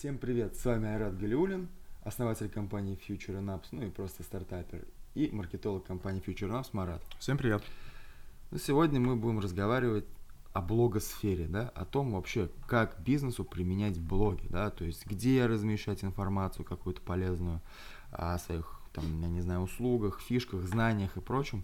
[0.00, 1.68] Всем привет, с вами Айрат Галиулин,
[2.04, 7.02] основатель компании Future Naps, ну и просто стартапер, и маркетолог компании Future Naps Марат.
[7.18, 7.62] Всем привет.
[8.50, 10.06] Ну, сегодня мы будем разговаривать
[10.54, 16.02] о блогосфере, да, о том вообще, как бизнесу применять блоги, да, то есть где размещать
[16.02, 17.60] информацию какую-то полезную
[18.10, 21.62] о своих, там, я не знаю, услугах, фишках, знаниях и прочем,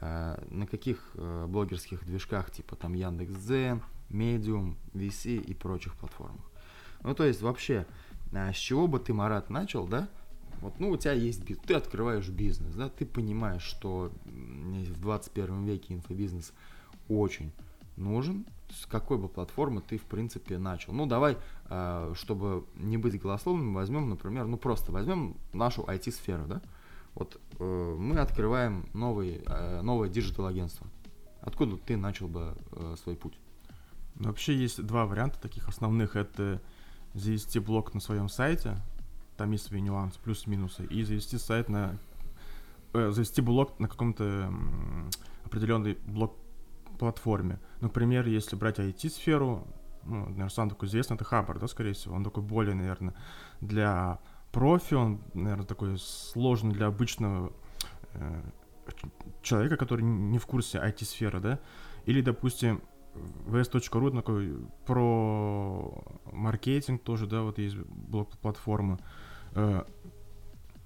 [0.00, 6.47] э, на каких э, блогерских движках, типа там Яндекс.Дзен, Medium, VC и прочих платформах.
[7.02, 7.86] Ну, то есть вообще,
[8.32, 10.08] а, с чего бы ты, Марат, начал, да?
[10.60, 15.64] Вот, ну, у тебя есть бизнес, ты открываешь бизнес, да, ты понимаешь, что в 21
[15.64, 16.52] веке инфобизнес
[17.08, 17.52] очень
[17.96, 20.92] нужен, с какой бы платформы ты, в принципе, начал.
[20.92, 26.62] Ну, давай, а, чтобы не быть голословным, возьмем, например, ну, просто возьмем нашу IT-сферу, да?
[27.14, 30.86] Вот э, мы открываем новый, э, новое диджитал-агентство.
[31.40, 33.38] Откуда ты начал бы э, свой путь?
[34.14, 36.14] Вообще есть два варианта таких основных.
[36.14, 36.60] Это
[37.18, 38.76] завести блог на своем сайте,
[39.36, 41.96] там есть свои нюансы, плюсы-минусы, и завести сайт на...
[42.92, 44.52] Э, завести блог на каком-то
[45.44, 47.60] определенной блог-платформе.
[47.80, 49.66] Например, если брать IT-сферу,
[50.04, 53.14] ну, наверное, сам такой известный, это Хабр, да, скорее всего, он такой более, наверное,
[53.60, 54.18] для
[54.52, 57.52] профи, он, наверное, такой сложный для обычного
[58.14, 58.42] э,
[59.42, 61.60] человека, который не в курсе IT-сферы, да,
[62.06, 62.82] или, допустим,
[63.46, 64.56] vs.ru такой
[64.86, 65.92] про
[66.32, 68.98] маркетинг тоже, да, вот есть блок платформы.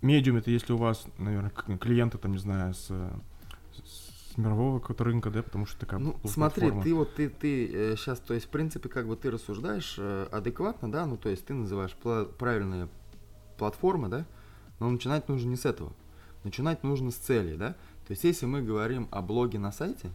[0.01, 5.43] Медиум это если у вас, наверное, клиенты там, не знаю, с, с мирового рынка, да,
[5.43, 8.89] потому что такая Ну, смотри, ты вот ты, ты э, сейчас, то есть, в принципе,
[8.89, 11.95] как бы ты рассуждаешь э, адекватно, да, ну, то есть ты называешь
[12.39, 12.89] правильные
[13.59, 14.27] платформы, да,
[14.81, 15.93] но начинать нужно не с этого.
[16.45, 17.77] Начинать нужно с цели, да.
[18.07, 20.11] То есть, если мы говорим о блоге на сайте,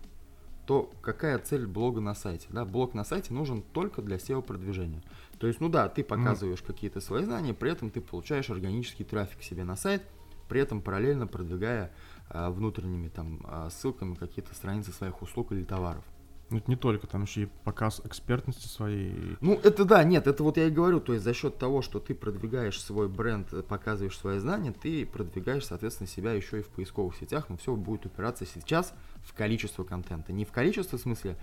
[0.68, 2.48] то какая цель блога на сайте?
[2.50, 5.02] Да, блог на сайте нужен только для SEO-продвижения.
[5.40, 6.68] То есть, ну да, ты показываешь mm.
[6.68, 10.04] какие-то свои знания, при этом ты получаешь органический трафик себе на сайт,
[10.50, 11.94] при этом параллельно продвигая
[12.30, 16.04] а, внутренними там а, ссылками какие-то страницы своих услуг или товаров.
[16.50, 19.38] Ну, это не только, там еще и показ экспертности своей.
[19.42, 22.00] Ну, это да, нет, это вот я и говорю, то есть за счет того, что
[22.00, 27.18] ты продвигаешь свой бренд, показываешь свои знания, ты продвигаешь, соответственно, себя еще и в поисковых
[27.18, 28.94] сетях, но все будет упираться сейчас
[29.26, 30.32] в количество контента.
[30.32, 31.36] Не в количество, в смысле,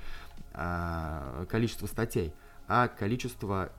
[0.54, 2.32] а, количество статей,
[2.66, 3.72] а количество,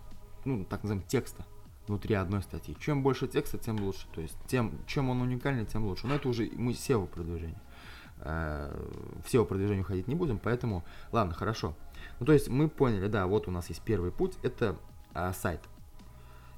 [0.43, 1.43] ну, так называемого текста
[1.87, 2.75] внутри одной статьи.
[2.79, 4.07] Чем больше текста, тем лучше.
[4.13, 6.07] То есть, тем, чем он уникальный, тем лучше.
[6.07, 7.59] Но это уже мы SEO продвижение.
[8.25, 8.75] Э,
[9.23, 11.75] в SEO-продвижение уходить не будем, поэтому, ладно, хорошо.
[12.19, 14.77] Ну, то есть мы поняли, да, вот у нас есть первый путь, это
[15.13, 15.61] а, сайт.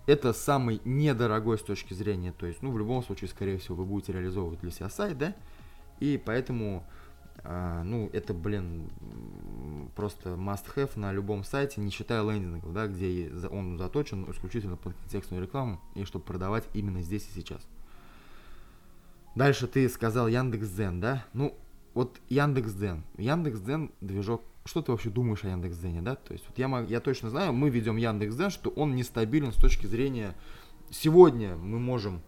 [0.06, 3.86] Это самый недорогой с точки зрения, то есть, ну, в любом случае, скорее всего, вы
[3.86, 5.36] будете реализовывать для себя сайт, да,
[6.00, 6.86] и поэтому,
[7.44, 8.90] а, ну, это, блин,
[9.96, 15.44] просто must-have на любом сайте, не считая лендингов, да, где он заточен исключительно под контекстную
[15.44, 17.68] рекламу, и чтобы продавать именно здесь и сейчас.
[19.38, 21.24] Дальше ты сказал Яндекс.Дзен, да?
[21.34, 21.56] Ну,
[21.94, 23.03] вот Яндекс.Дзен.
[23.18, 24.42] Яндекс.Дзен движок.
[24.66, 26.16] Что ты вообще думаешь о Яндекс.Дзене, да?
[26.16, 29.86] То есть вот я, я точно знаю, мы ведем Яндекс.Дзен, что он нестабилен с точки
[29.86, 30.34] зрения...
[30.90, 32.22] Сегодня мы можем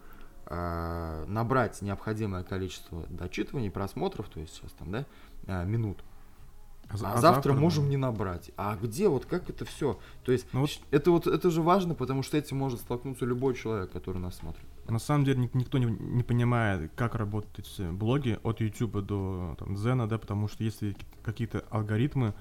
[0.45, 5.05] э, набрать необходимое количество дочитываний, просмотров, то есть сейчас там, да,
[5.47, 6.03] э, минут.
[6.89, 7.89] А, а завтра, завтра можем да.
[7.91, 8.51] не набрать.
[8.57, 9.99] А где вот как это все?
[10.23, 10.71] То есть ну, вот...
[10.91, 14.65] это вот это же важно, потому что этим может столкнуться любой человек, который нас смотрит.
[14.87, 19.77] На самом деле никто не, не понимает, как работают эти блоги от YouTube до там,
[19.77, 22.33] Зена, да, потому что если какие-то алгоритмы,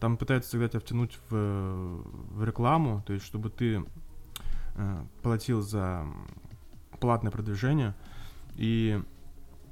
[0.00, 3.84] там пытаются всегда тебя втянуть в, в рекламу, то есть чтобы ты
[4.76, 6.06] э, платил за
[7.00, 7.94] платное продвижение.
[8.56, 9.02] И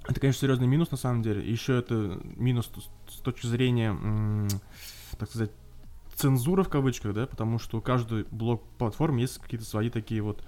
[0.08, 1.48] это, конечно, серьезный минус на самом деле.
[1.48, 2.70] Еще это минус
[3.08, 3.96] с точки зрения,
[5.18, 5.50] так сказать,
[6.14, 10.44] цензуры в кавычках, да, потому что у каждой блок-платформы есть какие-то свои такие вот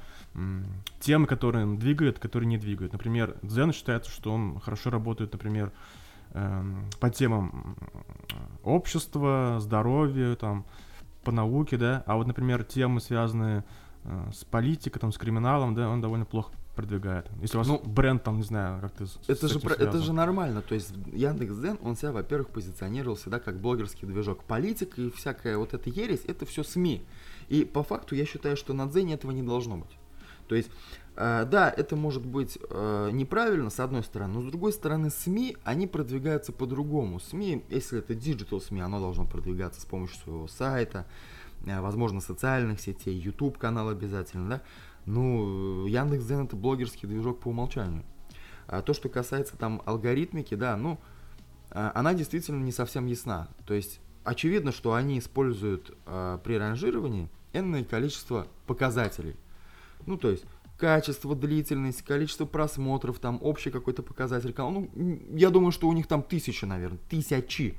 [1.01, 2.93] темы, которые он двигает, которые не двигают.
[2.93, 5.73] Например, Дзен считается, что он хорошо работает, например,
[6.33, 7.77] эм, по темам
[8.65, 10.65] общества, здоровья, там,
[11.23, 13.65] по науке, да, а вот, например, темы, связанные
[14.05, 17.31] э, с политикой, там, с криминалом, да, он довольно плохо продвигает.
[17.41, 20.13] Если у вас ну, бренд там, не знаю, как ты это же про, это же
[20.13, 20.63] нормально.
[20.63, 24.45] То есть Яндекс.Дзен, он себя, во-первых, позиционировал всегда как блогерский движок.
[24.45, 27.05] Политика и всякая вот эта ересь, это все СМИ.
[27.49, 29.97] И по факту я считаю, что на Дзене этого не должно быть.
[30.49, 30.71] То есть,
[31.17, 35.57] э, да, это может быть э, неправильно, с одной стороны, но с другой стороны, СМИ,
[35.65, 37.21] они продвигаются по-другому.
[37.21, 41.07] СМИ, если это диджитал СМИ, оно должно продвигаться с помощью своего сайта,
[41.65, 44.63] э, возможно, социальных сетей, YouTube канал обязательно, да.
[45.07, 48.05] Ну, Яндекс.Дзен это блогерский движок по умолчанию.
[48.67, 50.99] А то, что касается там алгоритмики, да, ну,
[51.71, 53.49] э, она действительно не совсем ясна.
[53.67, 59.37] То есть, очевидно, что они используют э, при ранжировании энное количество показателей.
[60.07, 60.45] Ну, то есть,
[60.79, 64.55] качество, длительность, количество просмотров, там, общий какой-то показатель.
[64.57, 64.91] Ну,
[65.35, 67.77] я думаю, что у них там тысячи, наверное, тысячи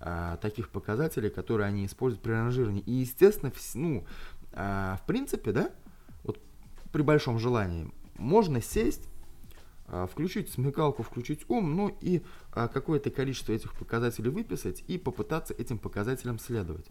[0.00, 2.82] а, таких показателей, которые они используют при ранжировании.
[2.82, 4.04] И, естественно, в, ну,
[4.52, 5.70] а, в принципе, да,
[6.92, 9.08] при большом желании, можно сесть,
[9.86, 15.54] а, включить смекалку, включить ум, ну и а, какое-то количество этих показателей выписать и попытаться
[15.54, 16.86] этим показателям следовать.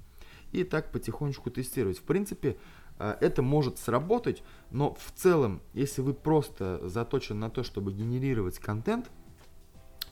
[0.51, 1.99] И так потихонечку тестировать.
[1.99, 2.57] В принципе,
[2.97, 4.41] а, это может сработать,
[4.71, 9.11] но в целом, если вы просто заточены на то, чтобы генерировать контент,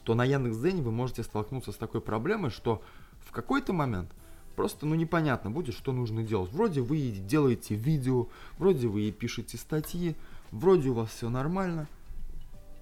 [0.04, 2.84] то на Яндекс.Дзене вы можете столкнуться с такой проблемой, что
[3.22, 4.12] в какой-то момент
[4.56, 6.52] просто ну непонятно будет, что нужно делать.
[6.52, 10.16] Вроде вы делаете видео, вроде вы пишете статьи,
[10.52, 11.88] вроде у вас все нормально,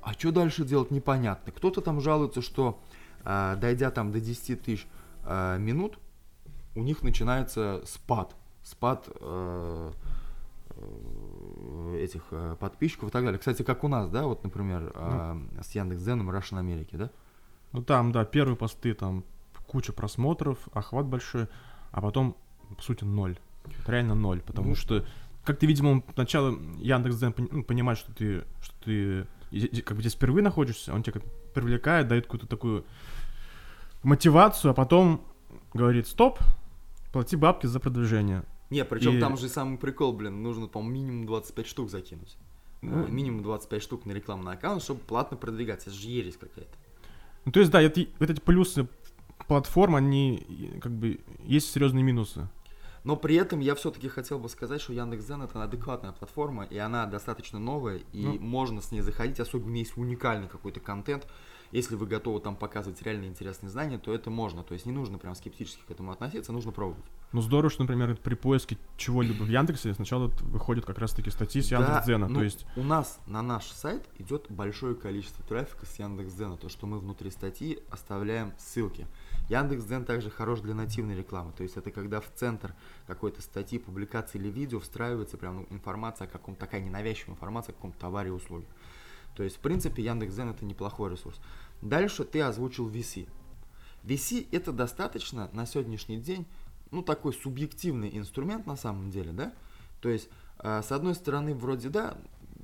[0.01, 1.51] а что дальше делать непонятно.
[1.51, 2.79] Кто-то там жалуется, что
[3.23, 4.87] э, дойдя там до 10 тысяч
[5.23, 5.97] э, минут,
[6.75, 9.91] у них начинается спад, спад э,
[10.75, 13.37] Э, этих э, подписчиков и так далее.
[13.37, 17.09] Кстати, как у нас, да, вот, например, э, с Яндекс.Дзеном Russian Америки, да?
[17.71, 19.23] Ну там, да, первые посты, там
[19.73, 21.47] куча просмотров, охват большой,
[21.91, 22.37] а потом,
[22.77, 23.37] по сути, ноль.
[23.87, 25.03] Реально ноль, потому ну, что,
[25.43, 30.43] как ты, видимо, сначала Яндекс.Дзен ну, понимает, что ты, что ты как бы здесь впервые
[30.43, 31.23] находишься, он тебя как
[31.53, 32.85] привлекает, дает какую-то такую
[34.03, 35.25] мотивацию, а потом
[35.73, 36.39] говорит, стоп,
[37.11, 38.43] плати бабки за продвижение.
[38.69, 39.19] Не, причем и...
[39.19, 42.37] там же самый прикол, блин, нужно, по-моему, минимум 25 штук закинуть.
[42.81, 45.89] Ну, минимум 25 штук на рекламный аккаунт, чтобы платно продвигаться.
[45.89, 46.75] Это же ересь какая-то.
[47.45, 48.87] Ну, то есть, да, это, вот эти плюсы
[49.47, 52.47] платформ, они, как бы, есть серьезные минусы.
[53.03, 57.05] Но при этом я все-таки хотел бы сказать, что Яндекс.Дзен это адекватная платформа, и она
[57.05, 58.39] достаточно новая, и ну.
[58.39, 61.27] можно с ней заходить, особенно если уникальный какой-то контент.
[61.71, 64.63] Если вы готовы там показывать реально интересные знания, то это можно.
[64.63, 67.03] То есть не нужно прям скептически к этому относиться, нужно пробовать.
[67.33, 71.71] Ну здорово, что, например, при поиске чего-либо в Яндексе сначала выходят как раз-таки статьи с
[71.71, 72.27] Яндекс.Дзена.
[72.27, 72.67] Да, ну, то есть...
[72.75, 77.31] У нас на наш сайт идет большое количество трафика с Яндекс.Дзена, то, что мы внутри
[77.31, 79.07] статьи оставляем ссылки.
[79.49, 82.75] Яндекс.Дзен также хорош для нативной рекламы, то есть это когда в центр
[83.07, 87.75] какой-то статьи, публикации или видео встраивается прям ну, информация о каком-то, такая ненавязчивая информация о
[87.75, 88.67] каком-то товаре и услуге.
[89.35, 91.41] То есть, в принципе, Яндекс.Дзен это неплохой ресурс.
[91.81, 93.27] Дальше ты озвучил VC.
[94.03, 96.45] VC это достаточно на сегодняшний день,
[96.93, 99.53] ну, такой субъективный инструмент на самом деле, да?
[99.99, 100.29] То есть,
[100.59, 102.17] э, с одной стороны, вроде, да,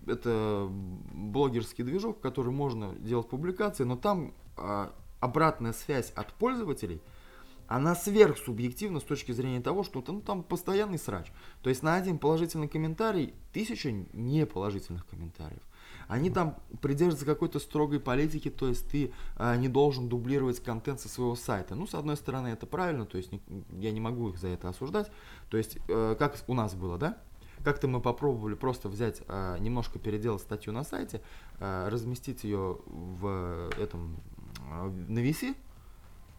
[0.08, 4.90] это блогерский движок, в который можно делать публикации, но там э,
[5.20, 7.02] обратная связь от пользователей,
[7.68, 11.32] она сверхсубъективна с точки зрения того, что ну, там постоянный срач.
[11.62, 15.62] То есть на один положительный комментарий тысяча неположительных комментариев.
[16.10, 21.08] Они там придерживаются какой-то строгой политики, то есть ты а, не должен дублировать контент со
[21.08, 21.76] своего сайта.
[21.76, 23.40] Ну, с одной стороны, это правильно, то есть не,
[23.80, 25.12] я не могу их за это осуждать.
[25.52, 27.20] То есть, э, как у нас было, да?
[27.64, 31.22] Как-то мы попробовали просто взять, э, немножко переделать статью на сайте,
[31.60, 34.18] э, разместить ее в этом,
[34.72, 35.56] э, на VC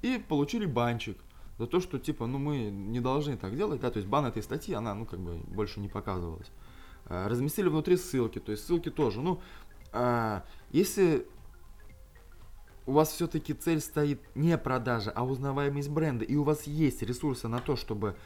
[0.03, 1.17] и получили банчик
[1.59, 4.43] за то, что типа, ну мы не должны так делать, да, то есть бан этой
[4.43, 6.51] статьи, она, ну как бы больше не показывалась.
[7.11, 9.21] Э, разместили внутри ссылки, то есть ссылки тоже.
[9.21, 9.43] Ну,
[9.93, 11.27] а, если
[12.87, 17.49] у вас все-таки цель стоит не продажа, а узнаваемость бренда, и у вас есть ресурсы
[17.49, 18.17] на то, чтобы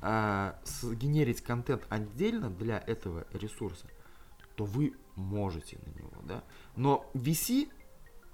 [0.00, 3.86] а, сгенерить контент отдельно для этого ресурса,
[4.56, 6.42] то вы можете на него, да.
[6.76, 7.68] Но VC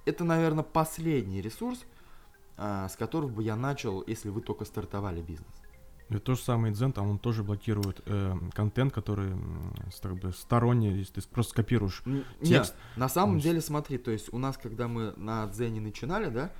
[0.05, 1.83] это, наверное, последний ресурс,
[2.55, 5.51] а, с которого бы я начал, если вы только стартовали бизнес.
[6.09, 9.33] И то же самое Дзен, там он тоже блокирует э, контент, который
[10.01, 12.75] как бы сторонний, если ты просто копируешь Нет, текст.
[12.95, 13.39] на самом он...
[13.39, 16.51] деле, смотри, то есть у нас, когда мы на Дзене начинали, да,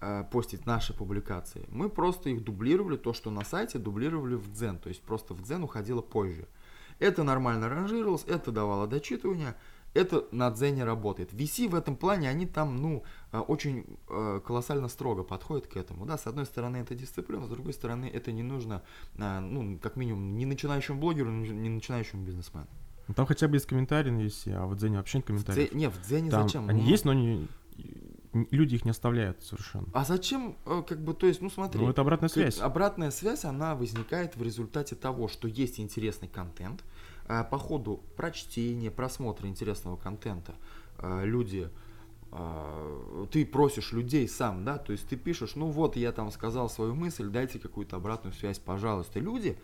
[0.00, 4.78] э, постить наши публикации, мы просто их дублировали, то, что на сайте, дублировали в Дзен,
[4.78, 6.48] то есть просто в Дзен уходило позже.
[6.98, 9.54] Это нормально ранжировалось, это давало дочитывание,
[9.94, 11.32] это на Дзене работает.
[11.32, 13.02] VC в этом плане, они там, ну,
[13.32, 16.06] э, очень э, колоссально строго подходят к этому.
[16.06, 18.82] Да, с одной стороны, это дисциплина, с другой стороны, это не нужно,
[19.16, 22.66] э, ну, как минимум, не начинающему блогеру, не начинающему бизнесмену.
[23.08, 25.68] Ну, там хотя бы есть комментарии на VC, а в Дзене вообще нет комментариев.
[25.68, 26.68] В Дзене, не, в Дзене там зачем?
[26.68, 27.48] Они ну, есть, но они
[28.50, 29.86] люди их не оставляют совершенно.
[29.94, 31.80] А зачем, как бы, то есть, ну смотри.
[31.80, 32.58] Ну это обратная связь.
[32.58, 36.84] Обратная связь, она возникает в результате того, что есть интересный контент,
[37.28, 40.54] по ходу прочтения, просмотра интересного контента
[40.98, 41.70] а, люди
[42.30, 46.68] а, ты просишь людей сам, да, то есть ты пишешь, ну вот я там сказал
[46.68, 49.18] свою мысль, дайте какую-то обратную связь, пожалуйста.
[49.18, 49.58] Люди,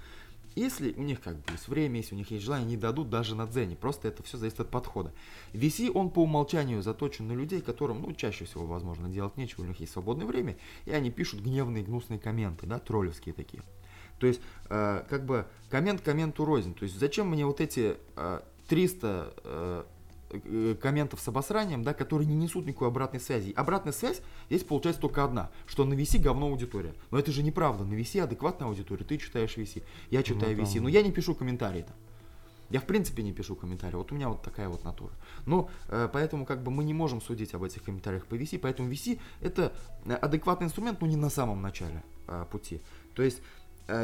[0.54, 3.34] если у них как бы есть время, если у них есть желание, не дадут даже
[3.34, 5.12] на дзене, просто это все зависит от подхода.
[5.52, 9.66] VC, он по умолчанию заточен на людей, которым, ну, чаще всего, возможно, делать нечего, у
[9.66, 10.56] них есть свободное время,
[10.86, 13.62] и они пишут гневные, гнусные комменты, да, троллевские такие.
[14.18, 14.40] То есть,
[14.70, 16.74] э, как бы, коммент комменту рознь.
[16.74, 19.84] То есть, зачем мне вот эти э, 300 э,
[20.30, 23.52] э, комментов с обосранием, да, которые не несут никакой обратной связи.
[23.56, 26.94] Обратная связь есть, получается, только одна, что на VC говно аудитория.
[27.10, 27.84] Но это же неправда.
[27.84, 29.04] На VC адекватная аудитория.
[29.04, 30.80] Ты читаешь VC, я читаю Ну, VC.
[30.80, 31.96] Но я не пишу комментарии там.
[32.70, 33.96] Я в принципе не пишу комментарии.
[33.96, 35.12] Вот у меня вот такая вот натура.
[35.46, 38.58] Но э, поэтому как бы мы не можем судить об этих комментариях по VC.
[38.58, 39.72] Поэтому VC это
[40.06, 42.80] э, адекватный инструмент, но не на самом начале э, пути.
[43.14, 43.42] То есть,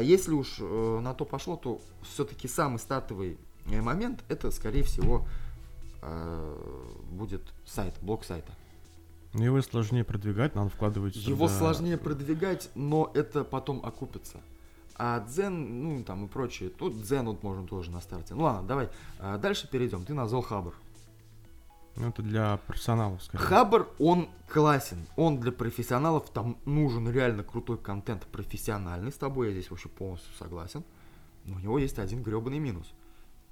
[0.01, 5.25] если уж э, на то пошло, то все-таки самый стартовый э, момент это, скорее всего,
[6.01, 6.57] э,
[7.11, 8.51] будет сайт, блок сайта.
[9.33, 11.15] Но его сложнее продвигать, надо вкладывать...
[11.15, 14.41] Его тогда- сложнее продвигать, но это потом окупится.
[14.95, 18.35] А Дзен, ну там и прочее, тут Дзен вот можно тоже на старте.
[18.35, 18.89] Ну ладно, давай
[19.39, 20.05] дальше перейдем.
[20.05, 20.75] Ты назвал Хабр.
[21.95, 23.43] Ну, это для профессионалов, скорее.
[23.43, 29.53] Хабр, он классен, он для профессионалов, там нужен реально крутой контент, профессиональный с тобой, я
[29.53, 30.83] здесь вообще полностью согласен.
[31.45, 32.93] Но у него есть один гребаный минус.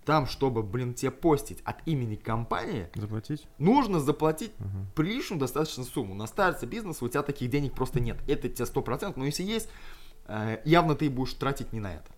[0.06, 3.46] Там, чтобы, блин, тебе постить от имени компании, Заплатить?
[3.60, 4.88] нужно заплатить Мгм.
[4.96, 6.16] приличную достаточно сумму.
[6.16, 8.18] На старте бизнеса у тебя таких денег просто нет.
[8.28, 9.70] Это тебе 100%, но если есть,
[10.28, 12.10] э, явно ты будешь тратить не на это.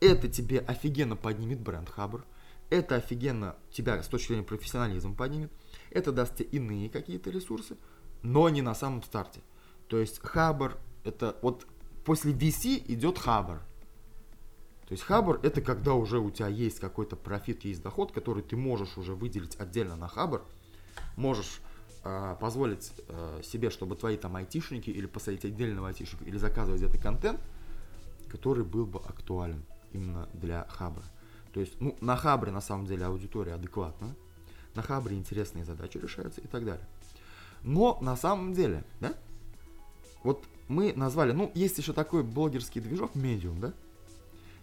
[0.00, 2.24] Это тебе офигенно поднимет бренд Хабр.
[2.68, 5.52] Это офигенно тебя с точки зрения профессионализма поднимет.
[5.90, 7.76] Это даст тебе иные какие-то ресурсы,
[8.22, 9.40] но не на самом старте.
[9.88, 11.66] То есть Хабр, это вот
[12.04, 13.60] после VC идет Хабр.
[14.88, 18.56] То есть Хабр это когда уже у тебя есть какой-то профит, есть доход, который ты
[18.56, 20.44] можешь уже выделить отдельно на Хабр.
[21.16, 21.60] Можешь
[22.02, 26.98] а, позволить а, себе, чтобы твои там айтишники или посадить отдельного айтишника или заказывать где-то
[26.98, 27.40] контент,
[28.28, 31.04] который был бы актуален именно для Хабра.
[31.56, 34.14] То есть, ну, на Хабре на самом деле аудитория адекватна,
[34.74, 36.86] на Хабре интересные задачи решаются и так далее.
[37.62, 39.14] Но на самом деле, да,
[40.22, 43.72] вот мы назвали, ну, есть еще такой блогерский движок Medium, да?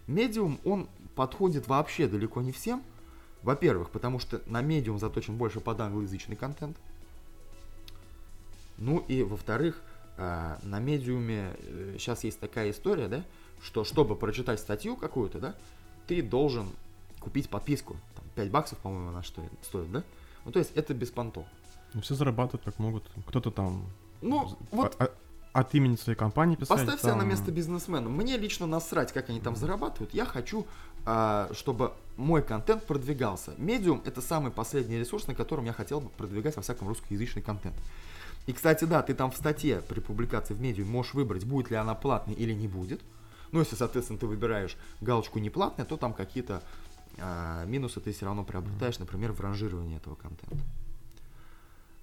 [0.06, 2.80] Medium, он подходит вообще далеко не всем.
[3.42, 6.76] Во-первых, потому что на Medium заточен больше под англоязычный контент.
[8.78, 9.82] Ну и во-вторых,
[10.16, 11.56] а, на медиуме
[11.98, 13.24] сейчас есть такая история, да,
[13.60, 15.56] что чтобы прочитать статью какую-то, да,
[16.06, 16.68] ты должен
[17.20, 17.96] купить подписку.
[18.14, 20.02] Там 5 баксов, по-моему, она стоит, стоит, да?
[20.44, 21.46] Ну, то есть это без понтов.
[21.94, 23.04] Ну, все зарабатывают как могут.
[23.26, 23.84] Кто-то там
[24.20, 26.80] Ну, вот а- а- от имени своей компании писать.
[26.80, 28.08] Поставь себя на там- место бизнесмена.
[28.08, 30.12] Мне лично насрать, как они там зарабатывают.
[30.12, 30.66] Я хочу,
[31.06, 33.52] а, чтобы мой контент продвигался.
[33.52, 37.76] Medium это самый последний ресурс, на котором я хотел бы продвигать во всяком русскоязычный контент.
[38.46, 41.76] И, кстати, да, ты там в статье при публикации в Medium можешь выбрать, будет ли
[41.76, 43.00] она платной или не будет.
[43.54, 46.60] Ну, если, соответственно, ты выбираешь галочку неплатная, то там какие-то
[47.18, 50.56] а, минусы ты все равно приобретаешь, например, в ранжировании этого контента.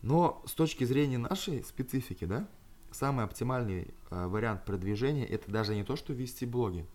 [0.01, 2.47] Но с точки зрения нашей специфики, да,
[2.91, 6.85] самый оптимальный э, вариант продвижения это даже не то, что вести блоги.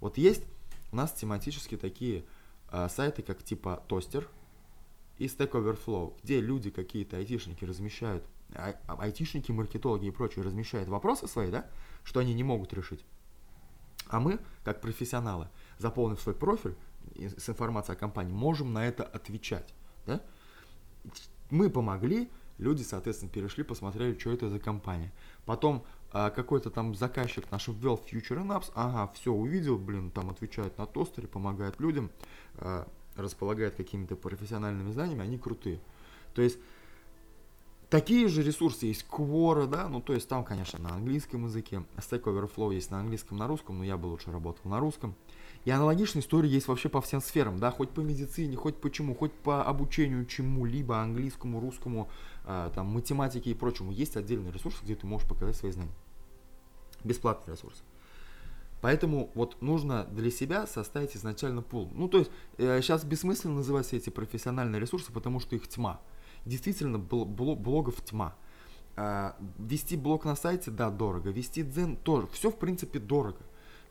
[0.00, 0.44] Вот есть
[0.90, 2.24] у нас тематически такие
[2.72, 4.26] э, сайты, как типа Тостер
[5.18, 8.24] и Stack Overflow, где люди какие-то айтишники размещают,
[8.54, 11.66] ай- а- айтишники, маркетологи и прочие размещают вопросы свои, да,
[12.04, 13.04] что они не могут решить.
[14.08, 15.48] А мы, как профессионалы,
[15.78, 16.76] заполнив свой профиль
[17.16, 19.74] с информацией о компании, можем на это отвечать.
[20.06, 20.20] Да?
[21.50, 25.12] Мы помогли, люди, соответственно, перешли, посмотрели, что это за компания.
[25.46, 30.30] Потом а, какой-то там заказчик наш ввел Future and Apps, ага, все увидел, блин, там
[30.30, 32.10] отвечает на тостере, помогает людям,
[32.56, 35.80] а, располагает какими-то профессиональными знаниями, они крутые.
[36.34, 36.58] То есть
[37.90, 41.84] Такие же ресурсы есть Quora, да, ну то есть там, конечно, на английском языке.
[41.96, 45.14] Stack Overflow есть на английском, на русском, но я бы лучше работал на русском.
[45.64, 49.32] И аналогичные истории есть вообще по всем сферам, да, хоть по медицине, хоть почему, хоть
[49.32, 52.10] по обучению чему-либо, английскому, русскому,
[52.44, 53.90] а, там, математике и прочему.
[53.90, 55.92] Есть отдельный ресурс, где ты можешь показать свои знания.
[57.04, 57.82] Бесплатный ресурс.
[58.82, 61.90] Поэтому вот нужно для себя составить изначально пул.
[61.94, 66.00] Ну, то есть э, сейчас бессмысленно называть все эти профессиональные ресурсы, потому что их тьма.
[66.48, 68.34] Действительно, бл- бло- блогов тьма.
[68.96, 71.30] А, вести блог на сайте, да, дорого.
[71.30, 72.26] Вести дзен тоже.
[72.28, 73.40] Все, в принципе, дорого.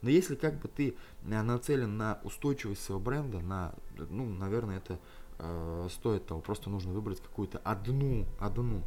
[0.02, 3.76] Но если как бы ты э, нацелен на устойчивость своего бренда, на,
[4.10, 5.00] ну, наверное, это
[5.38, 6.42] э, стоит того.
[6.42, 8.84] Просто нужно выбрать какую-то одну, одну,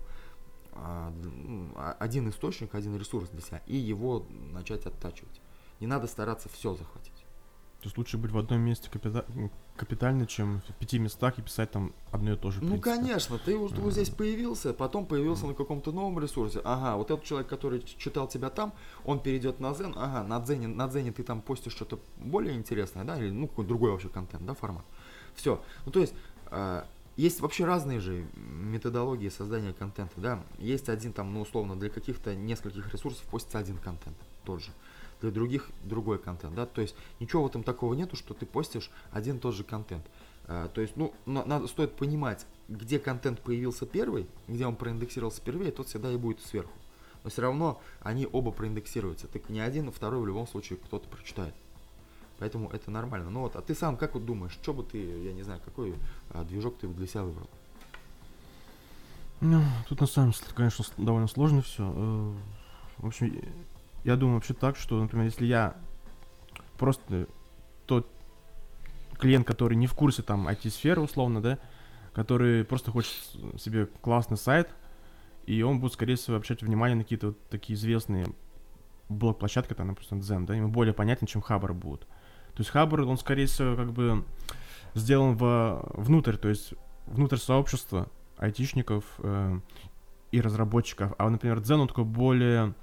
[0.73, 5.41] а- один источник, один ресурс для себя и его начать оттачивать.
[5.79, 7.20] Не надо стараться все захватить.
[7.81, 9.25] То есть лучше быть в одном месте капита-
[9.75, 12.63] капитально, чем в пяти местах и писать там одно и то же.
[12.63, 16.61] Ну, конечно, ты вот, вот здесь появился, потом появился на каком-то новом ресурсе.
[16.63, 18.75] Ага, вот этот человек, который читал тебя там,
[19.07, 19.95] он перейдет на Дзен.
[19.97, 23.69] Ага, на Дзене, на Дзене ты там постишь что-то более интересное, да, или ну какой-то
[23.69, 24.85] другой вообще контент, да, формат.
[25.35, 25.63] Все.
[25.87, 26.13] Ну, то есть,
[26.51, 26.83] э,
[27.17, 30.43] есть вообще разные же методологии создания контента, да.
[30.59, 34.71] Есть один там, ну, условно, для каких-то нескольких ресурсов постится один контент тот же.
[35.21, 36.67] Для других другой контент, да.
[36.67, 40.05] То есть ничего в этом такого нету, что ты постишь один и тот же контент.
[40.47, 45.43] А, то есть, ну, на, надо, стоит понимать, где контент появился первый, где он проиндексировался
[45.43, 46.73] первее, тот всегда и будет сверху.
[47.23, 49.29] Но все равно они оба проиндексируются.
[49.29, 51.55] Так не один, а второй в любом случае кто-то прочитает.
[52.39, 53.29] Поэтому это нормально.
[53.31, 55.95] Ну вот, а ты сам как вот думаешь, что бы ты, я не знаю, какой
[56.31, 57.51] а, движок ты для себя выбрал?
[59.41, 61.93] Ну, тут на самом деле, конечно, довольно сложно все.
[61.95, 62.33] Э,
[62.99, 63.43] в общем,
[64.05, 65.77] я думаю вообще так, что, например, если я
[66.79, 67.27] просто
[67.87, 68.11] тот
[69.19, 71.59] клиент, который не в курсе там IT-сферы условно, да,
[72.13, 73.13] который просто хочет
[73.59, 74.71] себе классный сайт,
[75.47, 78.27] и он будет, скорее всего, обращать внимание на какие-то вот такие известные
[79.09, 82.01] блок-площадки, там, например, Zen, да, ему более понятен, чем Хабр будет.
[82.01, 84.25] То есть Хабр, он, скорее всего, как бы
[84.95, 86.75] сделан в, внутрь, то есть
[87.07, 89.61] внутрь сообщества айтишников э,
[90.33, 91.13] и разработчиков.
[91.19, 92.75] А, например, Zen, он такой более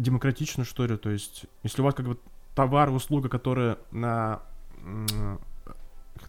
[0.00, 0.96] демократичный, что ли.
[0.96, 2.18] То есть, если у вас как бы
[2.54, 4.42] товар, услуга, которая на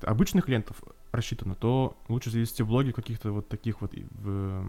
[0.02, 4.66] обычных клиентов рассчитана, то лучше завести блоги каких-то вот таких вот в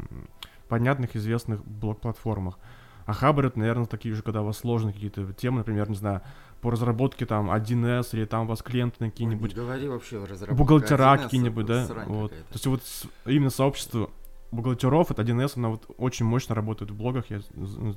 [0.68, 2.58] понятных, известных блог-платформах.
[3.04, 6.22] А Хабр это, наверное, такие же, когда у вас сложные какие-то темы, например, не знаю,
[6.60, 9.50] по разработке там 1С, или там у вас клиенты какие-нибудь...
[9.50, 11.88] Не говори вообще разработка Бухгалтера какие-нибудь, да?
[12.06, 12.30] Вот.
[12.30, 12.82] То есть вот
[13.26, 14.10] именно сообщество
[14.52, 17.40] бухгалтеров, это 1С, она вот очень мощно работает в блогах, я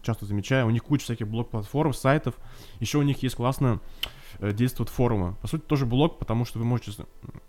[0.02, 0.66] часто замечаю.
[0.66, 2.36] У них куча всяких блог-платформ, сайтов.
[2.80, 3.80] Еще у них есть классно
[4.40, 5.36] э, действуют форумы.
[5.42, 7.06] По сути, тоже блог, потому что вы можете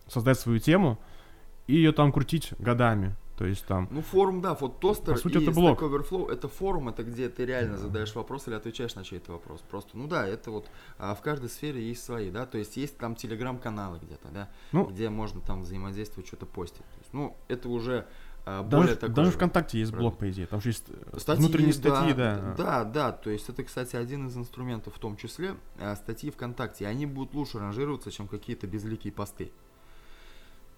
[0.08, 0.98] создать свою тему
[1.66, 3.14] и ее там крутить годами.
[3.36, 3.86] То есть там...
[3.90, 5.80] Ну, форум, да, вот тостер По сути, и это блог.
[5.80, 7.82] Stack Overflow, это форум, это где ты реально да.
[7.82, 9.60] задаешь вопрос или отвечаешь на чей-то вопрос.
[9.60, 12.96] Просто, ну да, это вот а в каждой сфере есть свои, да, то есть есть
[12.96, 16.78] там телеграм-каналы где-то, да, ну, где можно там взаимодействовать, что-то постить.
[16.78, 18.06] То есть, ну, это уже
[18.46, 19.14] более даже, такое...
[19.16, 22.54] Даже ВКонтакте есть блог, по идее, там же есть э, статьи, внутренние статьи, да, да.
[22.56, 26.86] Да, да, то есть это, кстати, один из инструментов в том числе, а, статьи ВКонтакте,
[26.86, 29.50] они будут лучше ранжироваться, чем какие-то безликие посты.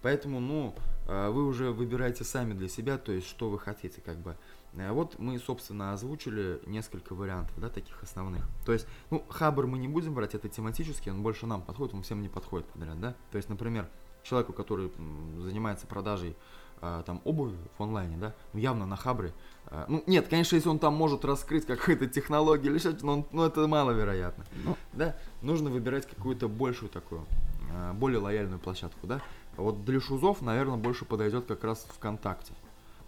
[0.01, 0.73] Поэтому, ну,
[1.07, 4.35] а, вы уже выбираете сами для себя, то есть, что вы хотите, как бы.
[4.75, 8.47] А вот мы, собственно, озвучили несколько вариантов, да, таких основных.
[8.65, 12.01] То есть, ну, Хабр мы не будем брать, это тематический, он больше нам подходит, он
[12.01, 13.15] всем не подходит подряд, да.
[13.31, 13.89] То есть, например,
[14.23, 14.91] человеку, который
[15.39, 19.33] занимается продажей а, там обуви в онлайне, да, ну явно на Хабре.
[19.71, 23.45] А, ну нет, конечно, если он там может раскрыть какую-то технологию или что-то, но, но
[23.45, 24.45] это маловероятно.
[24.63, 24.75] Ну.
[24.93, 27.25] Да, нужно выбирать какую-то большую такую,
[27.71, 29.21] а, более лояльную площадку, да.
[29.57, 32.53] Вот для шузов, наверное, больше подойдет как раз ВКонтакте.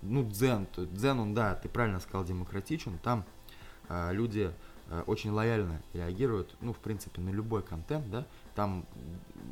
[0.01, 2.97] Ну, Дзен, Дзен, он, да, ты правильно сказал, демократичен.
[3.03, 3.23] Там
[3.87, 4.51] э, люди
[4.89, 8.25] э, очень лояльно реагируют, ну, в принципе, на любой контент, да.
[8.55, 8.85] Там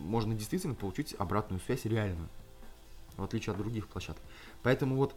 [0.01, 2.27] можно действительно получить обратную связь реальную,
[3.19, 4.21] в отличие от других площадок.
[4.63, 5.13] Поэтому вот,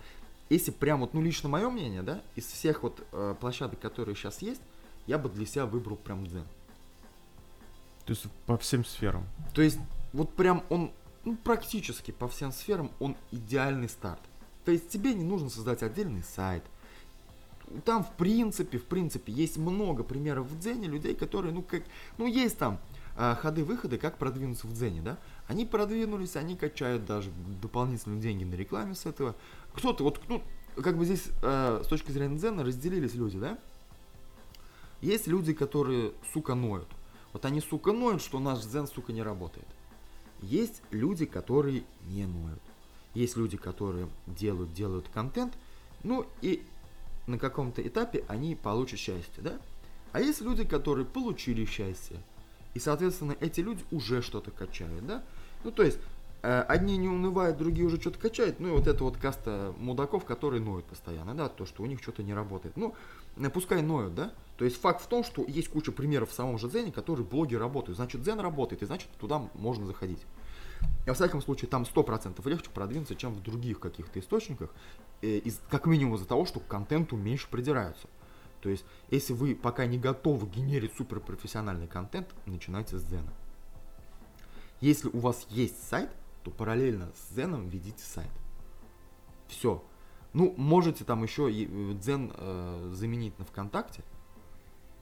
[0.51, 4.43] если прям вот, ну, лично мое мнение, да, из всех вот э, площадок, которые сейчас
[4.43, 4.61] есть,
[5.07, 6.45] я бы для себя выбрал прям Дзен.
[8.05, 9.27] То есть по всем сферам?
[9.55, 9.79] То есть
[10.12, 10.91] вот прям он
[11.25, 14.21] ну, практически по всем сферам он идеальный старт.
[14.65, 16.65] То есть тебе не нужно создать отдельный сайт.
[17.85, 21.83] Там, в принципе, в принципе, есть много примеров в Дзене людей, которые, ну, как,
[22.19, 22.79] ну, есть там
[23.16, 25.18] ходы-выходы, как продвинуться в Дзене, да?
[25.46, 29.35] Они продвинулись, они качают даже дополнительные деньги на рекламе с этого.
[29.75, 30.42] Кто-то, вот, ну,
[30.83, 33.59] как бы здесь э, с точки зрения Дзена разделились люди, да?
[35.01, 36.88] Есть люди, которые, сука, ноют.
[37.33, 39.66] Вот они, сука, ноют, что наш Дзен, сука, не работает.
[40.40, 42.62] Есть люди, которые не ноют.
[43.14, 45.55] Есть люди, которые делают, делают контент,
[46.03, 46.62] ну и
[47.27, 49.59] на каком-то этапе они получат счастье, да?
[50.12, 52.18] А есть люди, которые получили счастье.
[52.75, 55.23] И, соответственно, эти люди уже что-то качают, да?
[55.65, 55.99] Ну, то есть,
[56.43, 58.61] э, одни не унывают, другие уже что-то качают.
[58.61, 62.03] Ну, и вот это вот каста мудаков, которые ноют постоянно, да, то, что у них
[62.03, 62.77] что-то не работает.
[62.77, 62.95] Ну,
[63.37, 64.33] э, пускай ноют, да?
[64.57, 67.55] То есть, факт в том, что есть куча примеров в самом же Дзене, которые блоги
[67.55, 67.97] работают.
[67.97, 70.25] Значит, Дзен работает, и значит, туда можно заходить.
[71.05, 74.71] И, во всяком случае, там 100% легче продвинуться, чем в других каких-то источниках,
[75.21, 78.09] э, из, как минимум из-за того, что к контенту меньше придираются.
[78.62, 83.33] То есть, если вы пока не готовы генерить суперпрофессиональный контент, начинайте с Дзена.
[84.81, 86.11] Если у вас есть сайт,
[86.44, 88.31] то параллельно с Дзеном ведите сайт.
[89.48, 89.85] Все.
[90.33, 94.03] Ну, можете там еще э, Дзен э, заменить на ВКонтакте,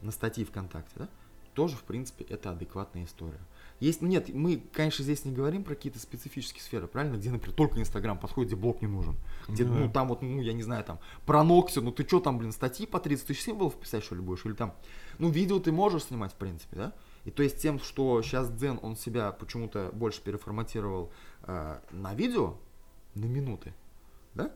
[0.01, 1.09] на статьи ВКонтакте, да?
[1.55, 3.41] Тоже, в принципе, это адекватная история.
[3.81, 7.17] Есть, ну нет, мы, конечно, здесь не говорим про какие-то специфические сферы, правильно?
[7.17, 9.17] Где, например, только Инстаграм подходит, где блок не нужен.
[9.49, 12.21] Где, ну, ну там вот, ну, я не знаю, там, про Нокси, ну ты что
[12.21, 14.45] там, блин, статьи по 30 тысяч символов писать, что ли, будешь?
[14.45, 14.75] Или там,
[15.19, 16.93] ну, видео ты можешь снимать, в принципе, да?
[17.25, 21.11] И то есть тем, что сейчас Дзен, он себя почему-то больше переформатировал
[21.45, 22.57] э, на видео,
[23.15, 23.73] на минуты,
[24.35, 24.53] да?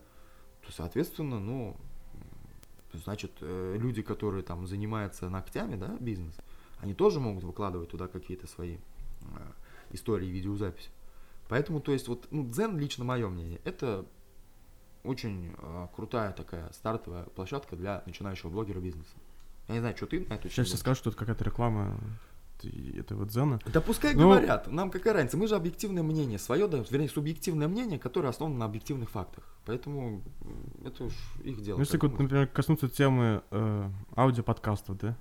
[0.67, 1.79] То, соответственно, ну,
[2.93, 6.35] значит, э, люди, которые там занимаются ногтями, да, бизнес,
[6.81, 8.77] они тоже могут выкладывать туда какие-то свои
[9.91, 10.91] истории, видеозаписи.
[11.49, 14.07] Поэтому, то есть, вот, ну, Дзен, лично мое мнение, это
[15.05, 19.15] очень э, крутая такая стартовая площадка для начинающего блогера бизнеса.
[19.69, 21.99] Я не знаю, что ты на эту Сейчас все скажут, что это какая-то реклама
[22.97, 23.59] этого дзена.
[23.73, 24.23] Да пускай Но...
[24.23, 28.59] говорят, нам какая разница, мы же объективное мнение свое даем, вернее, субъективное мнение, которое основано
[28.59, 29.45] на объективных фактах.
[29.67, 30.23] Поэтому
[30.85, 31.77] это уж их дело.
[31.77, 35.17] Ну, если, вот, например, коснуться темы э, аудиоподкастов, да,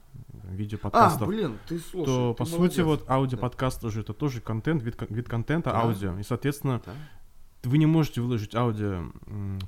[0.53, 2.71] видеоподкастов, а, блин, ты слушай, то, ты по молодец.
[2.75, 3.87] сути, вот аудиоподкаст да.
[3.87, 5.81] уже это тоже контент, вид, вид контента, да.
[5.81, 6.17] аудио.
[6.17, 6.93] И, соответственно, да
[7.63, 9.05] вы не можете выложить аудио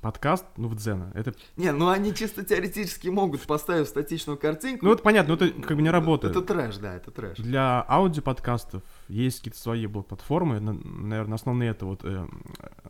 [0.02, 1.12] подкаст, ну, в Дзена.
[1.14, 1.34] Это...
[1.56, 4.86] Не, ну они чисто теоретически могут поставить статичную картинку.
[4.86, 6.36] Ну, это понятно, но это как бы не работает.
[6.36, 7.38] Это трэш, да, это трэш.
[7.38, 10.60] Для аудиоподкастов есть какие-то свои блок-платформы.
[10.60, 12.28] Наверное, основные это вот э,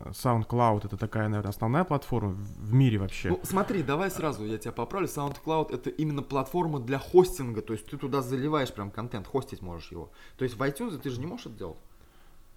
[0.06, 3.28] SoundCloud, это такая, наверное, основная платформа в мире вообще.
[3.28, 5.08] Ну, смотри, давай сразу я тебя поправлю.
[5.08, 9.92] SoundCloud это именно платформа для хостинга, то есть ты туда заливаешь прям контент, хостить можешь
[9.92, 10.10] его.
[10.36, 11.78] То есть в iTunes ты же не можешь это делать.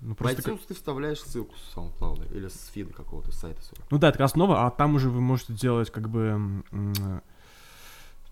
[0.02, 3.86] Ну, просто в iTunes ты вставляешь ссылку с SoundCloud или с фида какого-то сайта своего.
[3.92, 6.64] Ну да, это основа, а там уже вы можете делать как бы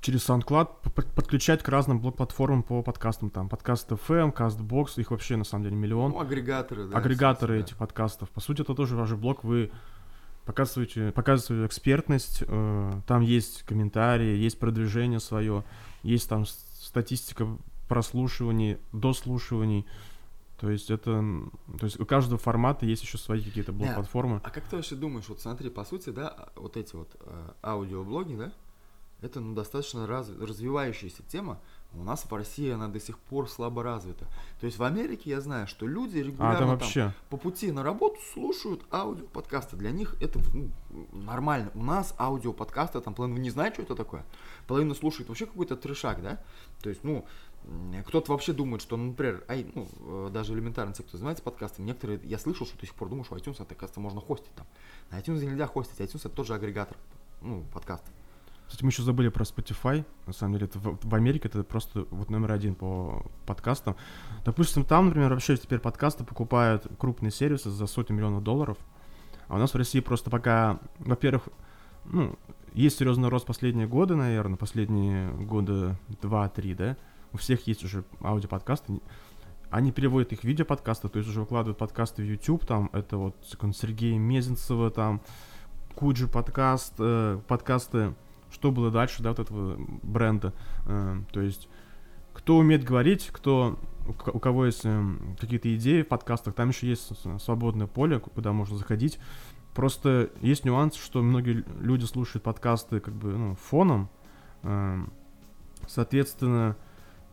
[0.02, 3.30] через SoundCloud подключать к разным блок-платформам по подкастам.
[3.30, 6.12] Там подкаст FM, CastBox, их вообще на самом деле миллион.
[6.12, 6.98] Ну, агрегаторы, да.
[6.98, 7.80] Агрегаторы этих да.
[7.80, 8.30] подкастов.
[8.30, 9.72] По сути, это тоже ваш блог, вы
[10.46, 15.66] показываете, показываете экспертность, э, там есть комментарии, есть продвижение свое,
[16.04, 17.48] есть там статистика
[17.90, 19.86] прослушиваний, дослушиваний.
[20.60, 21.24] То есть это,
[21.80, 24.42] то есть у каждого формата есть еще свои какие-то блог-платформы.
[24.44, 28.36] А как ты вообще думаешь, вот смотри, по сути, да, вот эти вот э, аудиоблоги,
[28.36, 28.52] да,
[29.22, 31.60] это ну, достаточно раз, развивающаяся тема.
[31.94, 34.26] У нас в России она до сих пор слабо развита.
[34.60, 37.02] То есть в Америке я знаю, что люди регулярно а, вообще...
[37.02, 39.76] там, по пути на работу слушают аудиоподкасты.
[39.76, 40.70] Для них это ну,
[41.12, 41.72] нормально.
[41.74, 44.26] У нас аудиоподкасты, там половина не знает, что это такое.
[44.68, 46.44] Половина слушает вообще какой-то трешак, да?
[46.82, 47.26] То есть, ну,
[48.08, 52.20] кто-то вообще думает, что, например, ай, ну, э, даже элементарно те, кто занимается подкастом, некоторые,
[52.24, 54.66] я слышал, что до сих пор думаю, что iTunes, это, оказывается, можно хостить там.
[55.12, 56.98] На iTunes нельзя хостить, iTunes это тоже агрегатор,
[57.42, 58.14] ну, подкастов.
[58.68, 60.06] Кстати, мы еще забыли про Spotify.
[60.26, 63.96] На самом деле, это в, в Америке это просто вот номер один по подкастам.
[64.44, 68.78] Допустим, там, например, вообще теперь подкасты покупают крупные сервисы за сотни миллионов долларов.
[69.48, 71.48] А у нас в России просто пока, во-первых,
[72.04, 72.38] ну,
[72.74, 76.98] есть серьезный рост последние годы, наверное, последние года 2-3, да,
[77.38, 79.00] у всех есть уже аудиоподкасты,
[79.70, 83.36] они переводят их в видеоподкасты, то есть уже выкладывают подкасты в YouTube, там, это вот
[83.76, 85.22] Сергея Мезенцева, там,
[85.94, 88.16] Куджи подкаст, э, подкасты,
[88.50, 90.52] что было дальше, да, вот этого бренда,
[90.88, 91.70] э, то есть
[92.34, 95.04] кто умеет говорить, кто, у кого есть э,
[95.40, 99.20] какие-то идеи в подкастах, там еще есть свободное поле, куда можно заходить,
[99.76, 104.10] просто есть нюанс, что многие люди слушают подкасты как бы, ну, фоном,
[104.64, 105.06] э,
[105.88, 106.76] соответственно,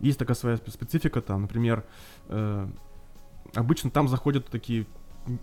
[0.00, 1.84] есть такая своя специфика там, например,
[2.28, 2.68] э,
[3.54, 4.86] обычно там заходят такие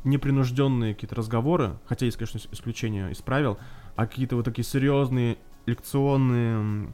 [0.04, 3.58] непринужденные какие-то разговоры, хотя есть, конечно, исключения из правил,
[3.96, 6.94] а какие-то вот такие серьезные лекционные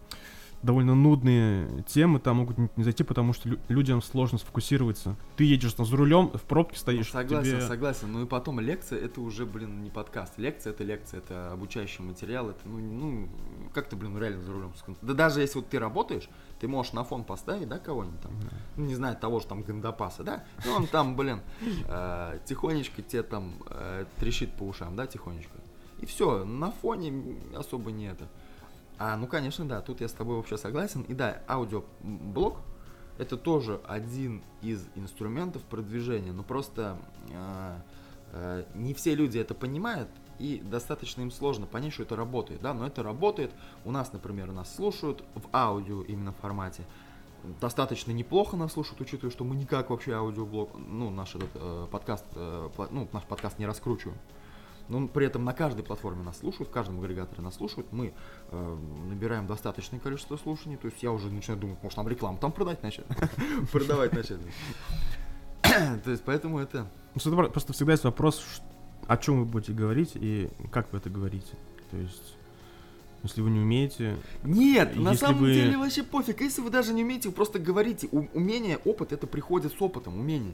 [0.63, 5.15] довольно нудные темы там могут не зайти, потому что людям сложно сфокусироваться.
[5.35, 7.11] Ты едешь там за рулем, в пробке стоишь.
[7.11, 7.61] Согласен, тебе...
[7.61, 8.11] согласен.
[8.11, 10.37] Ну и потом лекция это уже, блин, не подкаст.
[10.37, 12.49] Лекция это лекция, это обучающий материал.
[12.49, 13.29] Это, ну, ну
[13.73, 14.73] как ты, блин, реально за рулем?
[15.01, 18.31] Да даже если вот ты работаешь, ты можешь на фон поставить, да, кого-нибудь там,
[18.75, 21.41] ну, не знаю, того же там Гандапаса, да, и он там, блин,
[21.87, 25.57] э, тихонечко тебе там э, трещит по ушам, да, тихонечко.
[25.99, 28.27] И все, на фоне особо не это.
[28.97, 31.03] А, ну, конечно, да, тут я с тобой вообще согласен.
[31.03, 32.57] И да, аудиоблог
[33.17, 36.97] это тоже один из инструментов продвижения, но просто
[37.29, 37.79] э,
[38.33, 42.73] э, не все люди это понимают, и достаточно им сложно понять, что это работает, да,
[42.73, 43.51] но это работает.
[43.85, 46.83] У нас, например, нас слушают в аудио именно формате.
[47.59, 52.25] Достаточно неплохо нас слушают, учитывая, что мы никак вообще аудиоблог, ну, наш этот э, подкаст,
[52.35, 54.17] э, ну, наш подкаст не раскручиваем.
[54.89, 57.91] Но при этом на каждой платформе нас слушают, в каждом агрегаторе нас слушают.
[57.91, 58.13] Мы
[58.51, 58.77] э,
[59.09, 60.77] набираем достаточное количество слушаний.
[60.77, 63.05] То есть я уже начинаю думать, может нам рекламу там продать начать.
[63.71, 64.39] Продавать начать.
[66.03, 66.87] То есть поэтому это...
[67.15, 68.61] Ну, просто всегда есть вопрос,
[69.07, 71.55] о чем вы будете говорить и как вы это говорите.
[71.91, 72.37] То есть
[73.23, 74.15] если вы не умеете...
[74.43, 75.53] Нет, на самом вы...
[75.53, 76.41] деле вообще пофиг.
[76.41, 78.07] Если вы даже не умеете, вы просто говорите.
[78.11, 80.53] Умение, опыт, это приходит с опытом, умение.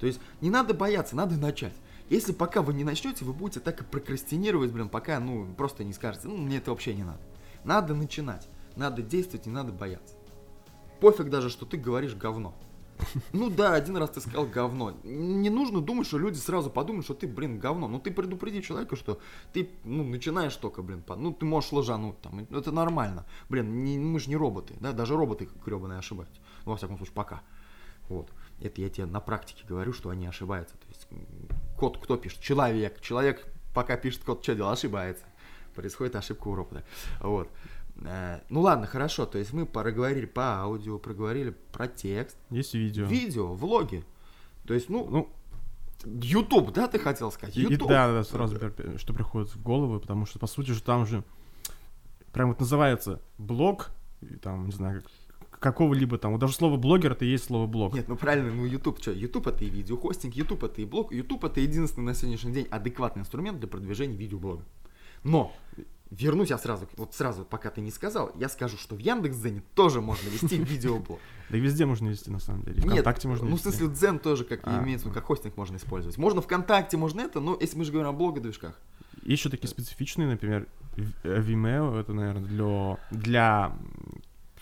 [0.00, 1.74] То есть не надо бояться, надо начать.
[2.10, 5.92] Если пока вы не начнете, вы будете так и прокрастинировать, блин, пока, ну, просто не
[5.92, 7.20] скажете, ну, мне это вообще не надо.
[7.64, 10.16] Надо начинать, надо действовать, не надо бояться.
[11.00, 12.54] Пофиг даже, что ты говоришь говно.
[13.32, 14.94] Ну да, один раз ты сказал говно.
[15.02, 17.88] Не нужно думать, что люди сразу подумают, что ты, блин, говно.
[17.88, 19.18] Ну ты предупреди человека, что
[19.52, 21.16] ты, ну, начинаешь только, блин, по...
[21.16, 22.40] ну ты можешь лажануть там.
[22.50, 23.26] Это нормально.
[23.48, 26.40] Блин, не, мы же не роботы, да, даже роботы гребаные ошибаются.
[26.64, 27.42] Ну, во всяком случае, пока.
[28.08, 28.30] Вот.
[28.60, 30.76] Это я тебе на практике говорю, что они ошибаются.
[30.76, 31.08] То есть
[31.84, 32.40] код кто пишет?
[32.40, 33.00] Человек.
[33.02, 35.24] Человек пока пишет код, что делал, ошибается.
[35.74, 36.82] Происходит ошибка у робота.
[37.20, 37.50] Вот.
[38.06, 42.38] Э, ну ладно, хорошо, то есть мы проговорили по аудио, проговорили про текст.
[42.48, 43.04] Есть видео.
[43.04, 44.02] Видео, влоги.
[44.66, 45.28] То есть, ну, ну,
[46.06, 47.54] YouTube, да, ты хотел сказать?
[47.54, 47.82] YouTube.
[47.82, 48.58] И, да, да, сразу,
[48.96, 51.22] что приходит в голову, потому что, по сути же, там же
[52.32, 53.90] прям вот называется блог,
[54.40, 55.02] там, не знаю,
[55.64, 57.94] какого-либо там, вот даже слово блогер это и есть слово блог.
[57.94, 61.42] Нет, ну правильно, ну YouTube что, YouTube это и видеохостинг, YouTube это и блог, YouTube
[61.42, 64.62] это единственный на сегодняшний день адекватный инструмент для продвижения видеоблога.
[65.22, 65.52] Но
[66.10, 70.02] вернусь я сразу, вот сразу, пока ты не сказал, я скажу, что в Яндекс.Дзене тоже
[70.02, 71.18] можно вести видеоблог.
[71.48, 72.82] Да везде можно вести, на самом деле.
[72.82, 76.18] ВКонтакте можно ну в смысле Дзен тоже как а, имеется, как хостинг можно использовать.
[76.18, 78.78] Можно ВКонтакте, можно это, но если мы же говорим о блогодвижках.
[79.22, 80.66] Еще такие специфичные, например,
[81.24, 83.72] Vimeo, это, наверное, для, для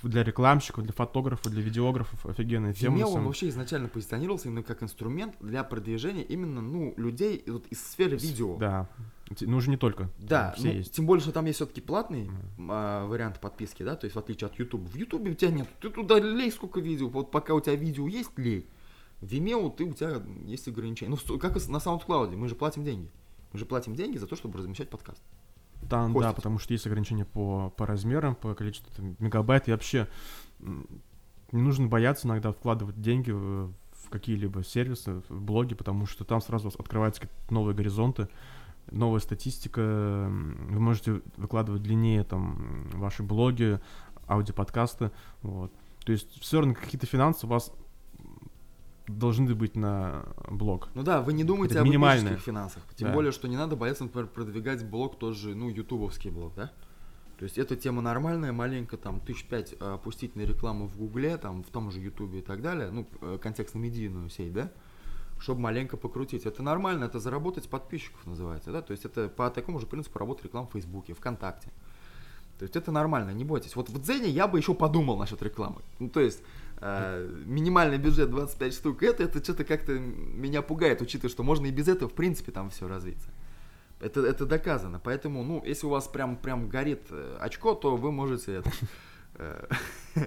[0.02, 2.98] для рекламщиков, для фотографов, для видеографов офигенная тема.
[2.98, 7.80] Vimeo он вообще изначально позиционировался именно как инструмент для продвижения именно ну людей вот, из
[7.80, 8.56] сферы видео.
[8.56, 8.88] Да.
[9.40, 10.10] Ну уже не только.
[10.18, 10.52] Да.
[10.56, 10.94] Все ну, есть.
[10.94, 12.26] Тем более, что там есть все-таки платный
[12.58, 12.66] mm.
[12.70, 14.86] а, вариант подписки, да, то есть в отличие от YouTube.
[14.88, 15.68] В YouTube у тебя нет.
[15.80, 17.08] Ты туда лей сколько видео.
[17.08, 18.68] Вот пока у тебя видео есть, лей.
[19.20, 21.16] В Vimeo ты у тебя есть ограничения.
[21.16, 23.10] Ну как на SoundCloud, мы же платим деньги.
[23.52, 25.22] Мы же платим деньги за то, чтобы размещать подкаст.
[25.88, 29.68] Там, да, потому что есть ограничения по, по размерам, по количеству там, мегабайт.
[29.68, 30.08] И вообще
[30.60, 36.40] не нужно бояться иногда вкладывать деньги в, в какие-либо сервисы, в блоги, потому что там
[36.40, 38.28] сразу открываются новые горизонты,
[38.90, 39.80] новая статистика.
[39.80, 43.80] Вы можете выкладывать длиннее там ваши блоги,
[44.28, 45.10] аудиоподкасты.
[45.42, 45.72] Вот.
[46.04, 47.72] То есть все равно какие-то финансы у вас
[49.08, 50.88] должны быть на блог.
[50.94, 52.82] Ну да, вы не думаете об минимальных финансах.
[52.96, 53.14] Тем да.
[53.14, 56.70] более, что не надо бояться, например, продвигать блог тоже, ну, ютубовский блог, да?
[57.38, 61.36] То есть эта тема нормальная, маленько там тысяч пять а, опустить на рекламу в Гугле,
[61.38, 64.70] там в том же Ютубе и так далее, ну, э, контекстно-медийную сеть, да?
[65.40, 66.46] Чтобы маленько покрутить.
[66.46, 68.80] Это нормально, это заработать подписчиков называется, да?
[68.80, 71.72] То есть это по такому же принципу работает реклама в Фейсбуке, ВКонтакте.
[72.58, 73.74] То есть это нормально, не бойтесь.
[73.74, 75.80] Вот в Дзене я бы еще подумал насчет рекламы.
[75.98, 76.44] Ну, то есть
[76.82, 81.70] э, минимальный бюджет 25 штук, это, это что-то как-то меня пугает, учитывая, что можно и
[81.70, 83.30] без этого, в принципе, там все развиться.
[84.00, 85.00] Это, это доказано.
[85.02, 88.70] Поэтому, ну, если у вас прям, прям горит э, очко, то вы можете это,
[89.34, 89.68] э,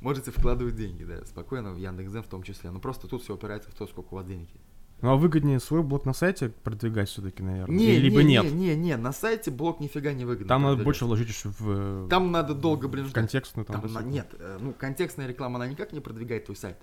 [0.00, 2.70] можете вкладывать деньги, да, спокойно в Яндекс.Зен в том числе.
[2.70, 4.69] Но просто тут все опирается в то, сколько у вас денег есть.
[5.02, 7.74] Ну а выгоднее свой блог на сайте продвигать все-таки, наверное?
[7.74, 8.44] Не, Либо не, нет?
[8.44, 10.48] Не, не, не, на сайте блог нифига не выгодно.
[10.48, 12.08] Там надо больше вложить еще в...
[12.08, 13.14] Там надо долго, блин, ждать.
[13.14, 13.80] Контекстную там.
[13.80, 16.76] там на, нет, э, ну контекстная реклама, она никак не продвигает твой сайт.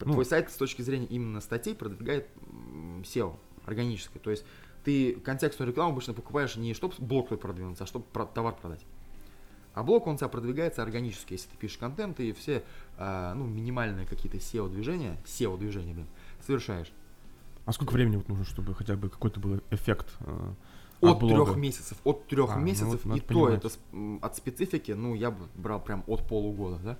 [0.00, 2.28] Ну, твой сайт с точки зрения именно статей продвигает
[3.02, 4.20] SEO, органическое.
[4.20, 4.44] То есть
[4.84, 8.84] ты контекстную рекламу обычно покупаешь не чтобы блог твой продвинуться, а чтобы товар продать.
[9.74, 12.64] А блог, он у тебя продвигается органически, если ты пишешь контент и все,
[12.96, 16.08] а, ну, минимальные какие-то SEO-движения, SEO-движения, блин,
[16.44, 16.92] совершаешь.
[17.66, 20.08] А сколько времени вот нужно, чтобы хотя бы какой-то был эффект?
[20.20, 20.54] Э,
[21.00, 21.98] от, от трех месяцев.
[22.04, 23.04] От трех а, ну месяцев.
[23.04, 23.70] Ну, вот, и то это
[24.20, 26.98] от специфики, ну, я бы брал прям от полугода, да?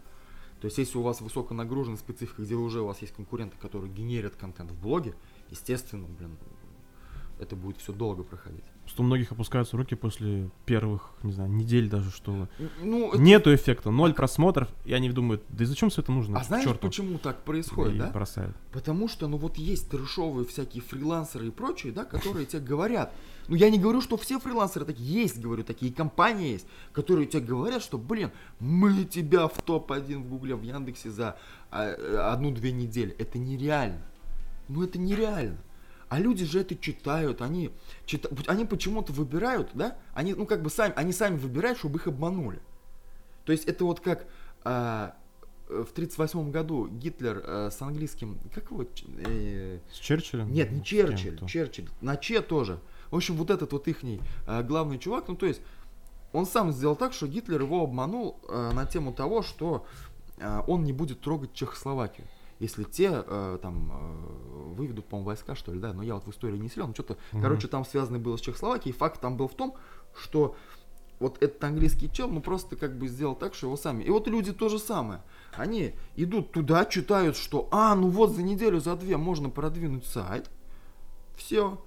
[0.60, 4.36] То есть, если у вас высоконагруженная специфика, где уже у вас есть конкуренты, которые генерят
[4.36, 5.14] контент в блоге,
[5.48, 6.36] естественно, блин,
[7.38, 8.64] это будет все долго проходить.
[8.90, 12.48] Что у многих опускаются руки после первых, не знаю, недель даже, что
[12.82, 16.40] ну, нету эффекта, ноль просмотров, и они думают, да и зачем все это нужно?
[16.40, 16.88] А знаешь, черту?
[16.88, 18.10] почему так происходит, и да?
[18.10, 18.56] бросают.
[18.72, 23.12] Потому что, ну вот есть трешовые всякие фрилансеры и прочие, да, которые тебе говорят.
[23.46, 27.42] Ну я не говорю, что все фрилансеры такие есть, говорю, такие компании есть, которые тебе
[27.42, 31.36] говорят, что, блин, мы тебя в топ-1 в Гугле, в Яндексе за
[31.70, 33.14] а, одну-две недели.
[33.20, 34.02] Это нереально.
[34.66, 35.58] Ну это нереально.
[36.10, 37.70] А люди же это читают, они,
[38.04, 38.28] чита...
[38.48, 39.96] они почему-то выбирают, да?
[40.12, 42.60] Они, ну, как бы сами, они сами выбирают, чтобы их обманули.
[43.44, 44.26] То есть это вот как
[44.64, 45.14] а,
[45.68, 48.86] в 1938 году Гитлер а, с английским, как его?
[49.24, 50.52] Э, с Черчиллем?
[50.52, 52.80] Нет, не Черчилль, Черчилль, на Че тоже.
[53.12, 55.62] В общем, вот этот вот ихний а, главный чувак, ну, то есть
[56.32, 59.86] он сам сделал так, что Гитлер его обманул а, на тему того, что
[60.40, 62.26] а, он не будет трогать Чехословакию
[62.60, 66.30] если те э, там э, выведут, по-моему, войска, что ли, да, но я вот в
[66.30, 67.42] истории не силен, что-то, mm-hmm.
[67.42, 69.74] короче, там связано было с Чехословакией, факт там был в том,
[70.14, 70.54] что
[71.18, 74.04] вот этот английский чел, ну просто как бы сделал так, что его сами.
[74.04, 75.22] И вот люди то же самое.
[75.52, 80.50] Они идут туда, читают, что, а, ну вот за неделю, за две можно продвинуть сайт.
[81.36, 81.82] Все.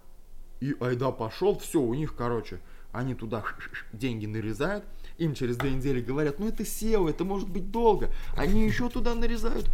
[0.59, 3.43] И айда пошел, все, у них, короче, они туда
[3.91, 4.85] деньги нарезают.
[5.17, 8.11] Им через две недели говорят, ну это SEO, это может быть долго.
[8.37, 9.69] Они еще туда нарезают.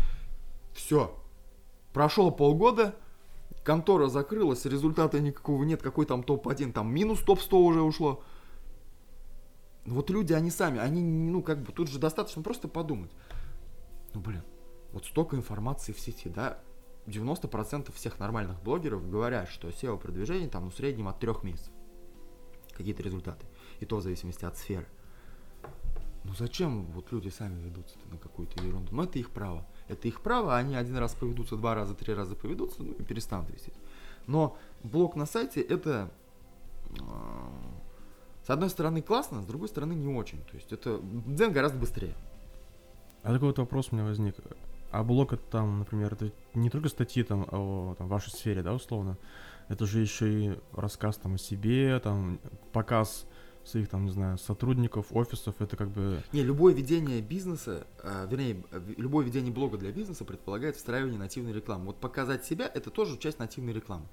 [0.74, 1.16] Все.
[1.94, 2.96] Прошло полгода,
[3.64, 8.24] контора закрылась, результата никакого нет, какой там топ-1, там минус топ-100 уже ушло.
[9.86, 13.12] Вот люди, они сами, они, ну, как бы, тут же достаточно просто подумать.
[14.14, 14.44] Ну, блин,
[14.92, 16.60] вот столько информации в сети, да,
[17.08, 21.74] 90% всех нормальных блогеров говорят, что SEO-продвижение там, ну, в среднем от трех месяцев.
[22.74, 23.46] Какие-то результаты.
[23.80, 24.88] И то в зависимости от сферы.
[26.24, 28.94] Ну зачем вот люди сами ведутся на какую-то ерунду?
[28.94, 29.66] Ну это их право.
[29.90, 33.50] Это их право, они один раз поведутся, два раза, три раза поведутся, ну и перестанут
[33.50, 33.74] вести.
[34.28, 36.12] Но блог на сайте это
[37.02, 37.52] а,
[38.46, 40.44] с одной стороны классно, с другой стороны не очень.
[40.46, 42.16] То есть это дзен гораздо быстрее.
[43.24, 44.36] А такой вот вопрос у меня возник.
[44.92, 48.74] А блог это там, например, это не только статьи там о там, вашей сфере, да,
[48.74, 49.18] условно.
[49.68, 52.40] Это же еще и рассказ там о себе, там
[52.72, 53.28] показ
[53.64, 56.22] своих там, не знаю, сотрудников, офисов, это как бы...
[56.34, 58.64] Не, любое ведение бизнеса, э, вернее,
[58.98, 61.86] любое ведение блога для бизнеса предполагает встраивание нативной рекламы.
[61.86, 64.06] Вот показать себя, это тоже часть нативной рекламы.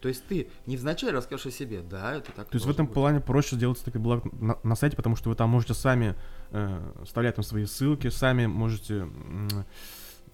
[0.00, 2.48] То есть ты невзначай расскажешь о себе, да, это так.
[2.48, 2.94] То есть в этом быть.
[2.94, 6.14] плане проще сделать такой блог на, на сайте, потому что вы там можете сами
[6.50, 9.08] э, вставлять там свои ссылки, сами можете...
[9.52, 9.64] Э,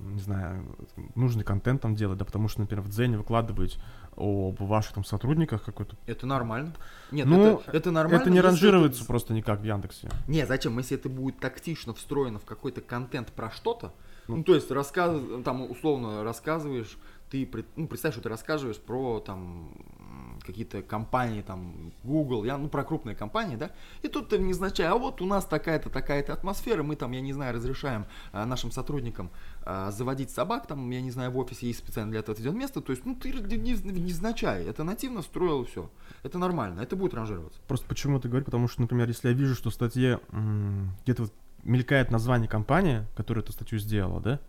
[0.01, 0.65] не знаю,
[1.15, 3.79] нужный контент там делать, да, потому что, например, в Дзене выкладывать
[4.17, 5.97] об ваших там сотрудниках какой-то.
[6.07, 6.75] Это нормально.
[7.11, 8.21] Нет, ну, это, это нормально.
[8.21, 9.09] Это не ранжируется это...
[9.09, 10.11] просто никак в Яндексе.
[10.29, 10.77] Не, зачем?
[10.79, 13.93] Если это будет тактично встроено в какой-то контент про что-то,
[14.29, 16.99] ну, ну то есть рассказ, там условно рассказываешь,
[17.31, 19.73] ты ну, представь, что ты рассказываешь про там
[20.43, 23.71] какие-то компании, там, Google, я, ну, про крупные компании, да,
[24.03, 27.33] и тут ты невзначай, а вот у нас такая-то, такая-то атмосфера, мы там, я не
[27.33, 29.31] знаю, разрешаем а, нашим сотрудникам
[29.63, 32.81] а, заводить собак, там, я не знаю, в офисе есть специально для этого отведен место,
[32.81, 35.91] то есть, ну, ты невзначай, это нативно встроил все,
[36.23, 37.61] это нормально, это будет ранжироваться.
[37.69, 40.21] Просто почему ты говоришь, потому что, например, если я вижу, что в статье
[41.05, 44.41] где-то вот мелькает название компании, которая эту статью сделала, да,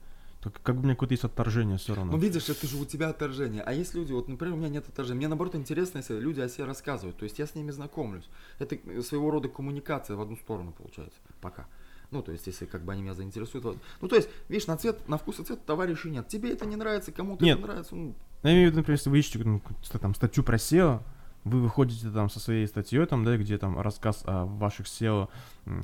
[0.42, 2.14] так как бы у меня какое-то есть отторжение все равно.
[2.14, 3.62] Ну, видишь, это же у тебя отторжение.
[3.62, 5.18] А есть люди, вот, например, у меня нет отторжения.
[5.18, 7.18] Мне, наоборот, интересно, если люди о себе рассказывают.
[7.18, 8.28] То есть я с ними знакомлюсь.
[8.58, 11.20] Это своего рода коммуникация в одну сторону получается.
[11.42, 11.68] Пока.
[12.10, 13.78] Ну, то есть, если как бы они меня заинтересуют.
[14.02, 16.28] Ну, то есть, видишь, на цвет, на вкус и цвет товарищей нет.
[16.28, 17.96] Тебе это не нравится, кому-то это нравится.
[17.96, 18.16] Ну...
[18.44, 19.62] Я имею в виду, например, если вы ищете ну,
[20.00, 21.04] там, статью про SEO,
[21.44, 25.30] вы выходите там со своей статьей, там, да, где там рассказ о ваших SEO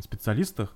[0.02, 0.76] специалистах,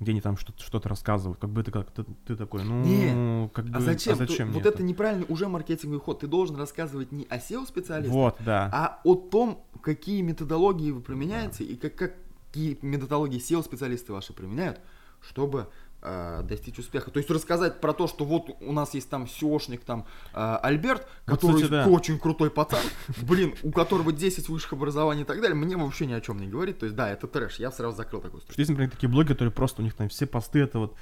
[0.00, 3.48] где они там что-то что рассказывают, как бы это как ты, ты такой, ну, не,
[3.50, 4.14] как а бы, а зачем?
[4.14, 4.76] А зачем Тут, вот это?
[4.76, 6.20] это неправильный уже маркетинговый ход.
[6.20, 8.70] Ты должен рассказывать не о SEO-специалистах, вот, да.
[8.72, 11.72] а о том, какие методологии вы применяете да.
[11.72, 12.14] и как,
[12.46, 14.80] какие методологии SEO-специалисты ваши применяют,
[15.20, 15.68] чтобы
[16.02, 17.10] э, достичь успеха.
[17.10, 21.06] То есть рассказать про то, что вот у нас есть там SEOшник, там э, Альберт,
[21.24, 21.86] который кстати, да.
[21.86, 22.82] очень крутой пацан,
[23.22, 26.46] блин, у которого 10 высших образований и так далее, мне вообще ни о чем не
[26.46, 26.78] говорит.
[26.78, 28.58] То есть да, это трэш, я сразу закрыл такую историю.
[28.58, 30.96] Есть, например, такие блоги, которые просто у них там все посты это вот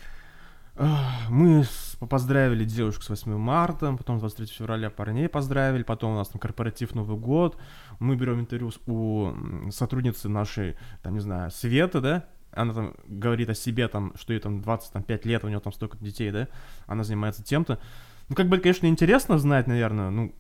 [1.28, 1.64] мы
[2.08, 6.94] поздравили девушку с 8 марта, потом 23 февраля парней поздравили, потом у нас там корпоратив
[6.94, 7.56] Новый год,
[7.98, 12.26] мы берем интервью у сотрудницы нашей, там, не знаю, Светы, да,
[12.59, 15.97] она там говорит о себе, там, что ей там 25 лет, у нее там столько
[15.99, 16.49] детей, да,
[16.87, 17.81] она занимается тем-то.
[18.29, 20.35] Ну, как бы, конечно, интересно знать, наверное, ну,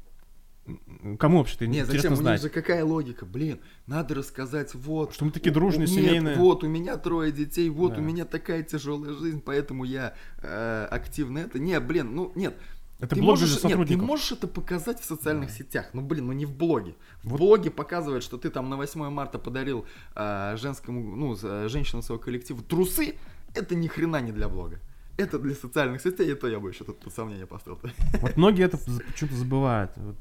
[1.18, 2.16] Кому вообще-то не интересно зачем?
[2.16, 2.40] знать?
[2.40, 3.24] У них же какая логика?
[3.24, 5.14] Блин, надо рассказать, вот.
[5.14, 6.34] Что мы такие дружные, у, семейные.
[6.34, 8.00] Нет, вот, у меня трое детей, вот, да.
[8.00, 11.58] у меня такая тяжелая жизнь, поэтому я э, активно это.
[11.58, 12.54] Не, блин, ну, нет.
[12.98, 15.54] Это ты блог можешь, нет, ты можешь это показать в социальных да.
[15.54, 16.96] сетях, ну блин, ну не в блоге.
[17.22, 17.38] В вот.
[17.38, 21.36] блоге показывает, что ты там на 8 марта подарил э, женскому, ну,
[21.68, 23.14] женщинам своего коллектива трусы,
[23.54, 24.80] это ни хрена не для блога.
[25.16, 27.80] Это для социальных сетей, это я бы еще тут под сомнение поставил.
[28.20, 29.92] Вот многие это почему-то забывают.
[29.96, 30.16] Вот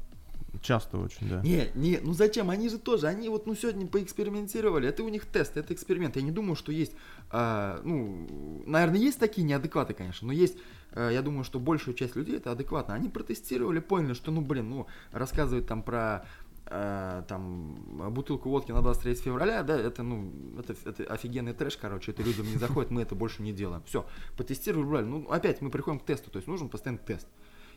[0.62, 1.40] часто очень, да.
[1.42, 2.50] Не, не, ну зачем?
[2.50, 6.16] Они же тоже, они вот, ну, сегодня поэкспериментировали, это у них тест, это эксперимент.
[6.16, 6.92] Я не думаю, что есть,
[7.30, 10.56] а, ну, наверное, есть такие неадекваты, конечно, но есть
[10.92, 12.94] Э, я думаю, что большая часть людей это адекватно.
[12.94, 16.24] Они протестировали, поняли, что, ну, блин, ну, рассказывать там про
[16.66, 17.74] э, там
[18.12, 22.46] бутылку водки на 23 февраля, да, это, ну, это, это офигенный трэш, короче, это людям
[22.46, 23.82] не заходит, мы это больше не делаем.
[23.86, 24.06] Все,
[24.36, 25.04] протестировали, брали.
[25.04, 27.26] Ну, опять мы приходим к тесту, то есть нужен постоянный тест.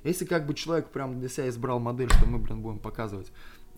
[0.04, 3.32] Если как бы человек прям для себя избрал модель, что мы, блин, будем показывать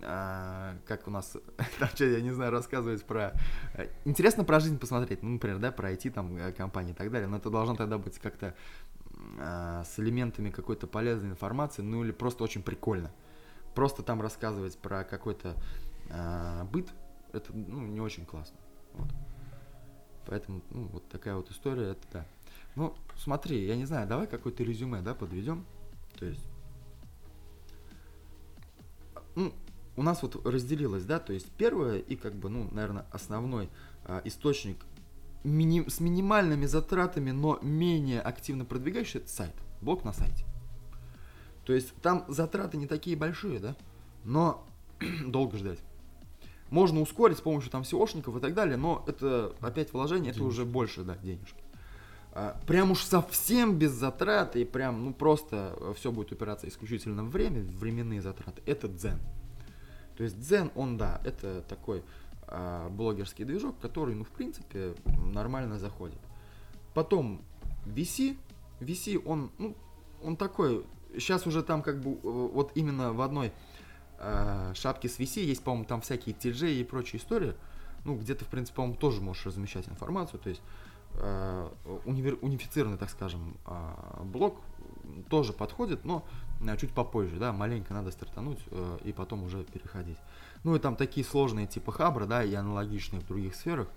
[0.06, 1.38] а, как у нас,
[1.80, 3.34] там, что, я не знаю, рассказывать про...
[3.74, 7.50] Э, интересно про жизнь посмотреть, ну, например, да, про IT-компании и так далее, но это
[7.50, 8.56] должно тогда быть как-то
[9.40, 13.12] а, с элементами какой-то полезной информации, ну или просто очень прикольно.
[13.76, 15.56] Просто там рассказывать про какой-то
[16.10, 16.90] а, быт,
[17.32, 18.58] это ну, не очень классно.
[18.94, 19.10] Вот.
[20.26, 22.26] Поэтому, ну, вот такая вот история, это да.
[22.76, 25.66] Ну, смотри, я не знаю, давай какое-то резюме, да, подведем.
[26.24, 26.46] То есть,
[29.36, 29.54] ну,
[29.98, 33.70] у нас вот разделилось, да, то есть первое и как бы, ну, наверное, основной
[34.06, 34.78] а, источник
[35.44, 40.46] мини, с минимальными затратами, но менее активно продвигающий, это сайт, блог на сайте.
[41.66, 43.76] То есть там затраты не такие большие, да,
[44.24, 44.66] но
[45.28, 45.80] долго ждать.
[46.70, 50.64] Можно ускорить с помощью там SEOшников и так далее, но это опять вложение, это уже
[50.64, 51.62] больше, да, денежки.
[52.36, 57.30] А, прям уж совсем без затрат и прям, ну просто все будет упираться исключительно в
[57.30, 58.64] время, временные затраты.
[58.66, 59.20] Это Дзен.
[60.18, 62.04] То есть Дзен, он, да, это такой
[62.48, 64.96] а, блогерский движок, который, ну, в принципе,
[65.32, 66.18] нормально заходит.
[66.96, 67.44] Потом
[67.86, 68.36] VC,
[68.80, 69.78] VC, он, ну,
[70.24, 73.54] он такой, сейчас уже там как бы э, вот именно в одной
[74.18, 77.54] э, шапке с VC есть, по-моему, там всякие TJ и прочие истории,
[78.06, 80.83] ну, где ты, в принципе, по-моему, тоже можешь размещать информацию, то есть э,
[82.06, 84.62] универ, унифицированный, так скажем, э, блок
[85.30, 86.26] тоже подходит, но
[86.62, 90.18] э, чуть попозже, да, маленько надо стартануть э, и потом уже переходить.
[90.64, 93.88] Ну и там такие сложные типа хабра, да, и аналогичные в других сферах,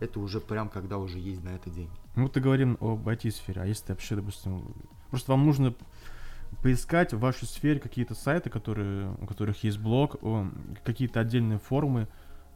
[0.00, 1.92] это уже прям когда уже есть на это деньги.
[2.16, 4.74] Ну, ты говорим об IT-сфере, а если ты вообще, допустим,
[5.10, 5.74] просто вам нужно
[6.62, 10.16] поискать в вашей сфере какие-то сайты, которые, у которых есть блог,
[10.84, 12.08] какие-то отдельные форумы,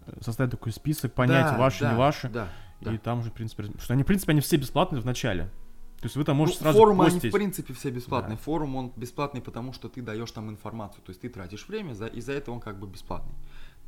[0.06, 2.28] э, составить такой список, понять, да, ваши, да, не ваши.
[2.28, 2.48] Да,
[2.81, 2.99] и да.
[2.99, 5.51] там уже, в принципе, что они, в принципе, они все бесплатные в начале.
[6.01, 7.24] То есть вы там можете ну, сразу Форумы, постить.
[7.24, 8.37] они в принципе все бесплатные.
[8.37, 8.43] Да.
[8.43, 11.03] Форум, он бесплатный, потому что ты даешь там информацию.
[11.05, 13.35] То есть ты тратишь время, за, и за это он как бы бесплатный.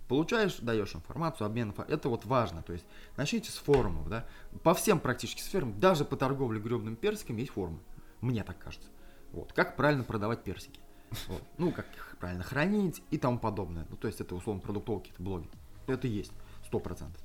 [0.08, 1.74] Получаешь, даешь информацию, обмен.
[1.88, 2.62] Это вот важно.
[2.62, 2.84] То есть
[3.16, 4.26] начните с форумов, да.
[4.62, 7.78] По всем практически сферам, даже по торговле гребным персиком есть форумы.
[8.20, 8.90] Мне так кажется.
[9.32, 9.54] Вот.
[9.54, 10.80] Как правильно продавать персики.
[11.28, 11.42] Вот.
[11.56, 13.86] Ну, как их правильно хранить и тому подобное.
[13.88, 15.48] Ну, то есть это условно продуктовые какие-то блоги.
[15.86, 16.32] Это есть,
[16.66, 17.22] сто процентов.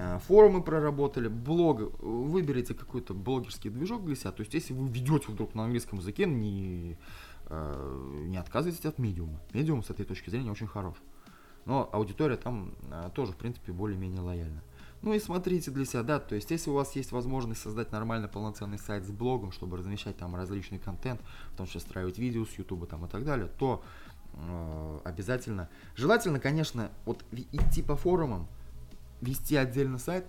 [0.00, 4.30] А, форумы проработали, блог, выберите какой-то блогерский движок для себя.
[4.30, 6.96] То есть, если вы ведете вдруг на английском языке, не,
[7.46, 9.40] э, не отказывайтесь от медиума.
[9.52, 10.94] Медиум с этой точки зрения очень хорош.
[11.64, 14.62] Но аудитория там а, тоже, в принципе, более-менее лояльна.
[15.02, 18.26] Ну и смотрите для себя, да, то есть если у вас есть возможность создать нормально
[18.26, 21.20] полноценный сайт с блогом, чтобы размещать там различный контент,
[21.52, 23.84] в том числе строить видео с ютуба там и так далее, то
[24.32, 28.48] э, обязательно, желательно, конечно, вот идти по форумам,
[29.20, 30.26] вести отдельно сайт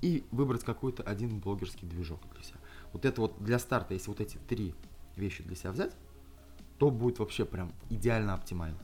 [0.00, 2.58] и выбрать какой-то один блогерский движок для себя.
[2.92, 4.74] Вот это вот для старта, если вот эти три
[5.16, 5.92] вещи для себя взять,
[6.78, 8.78] то будет вообще прям идеально оптимально.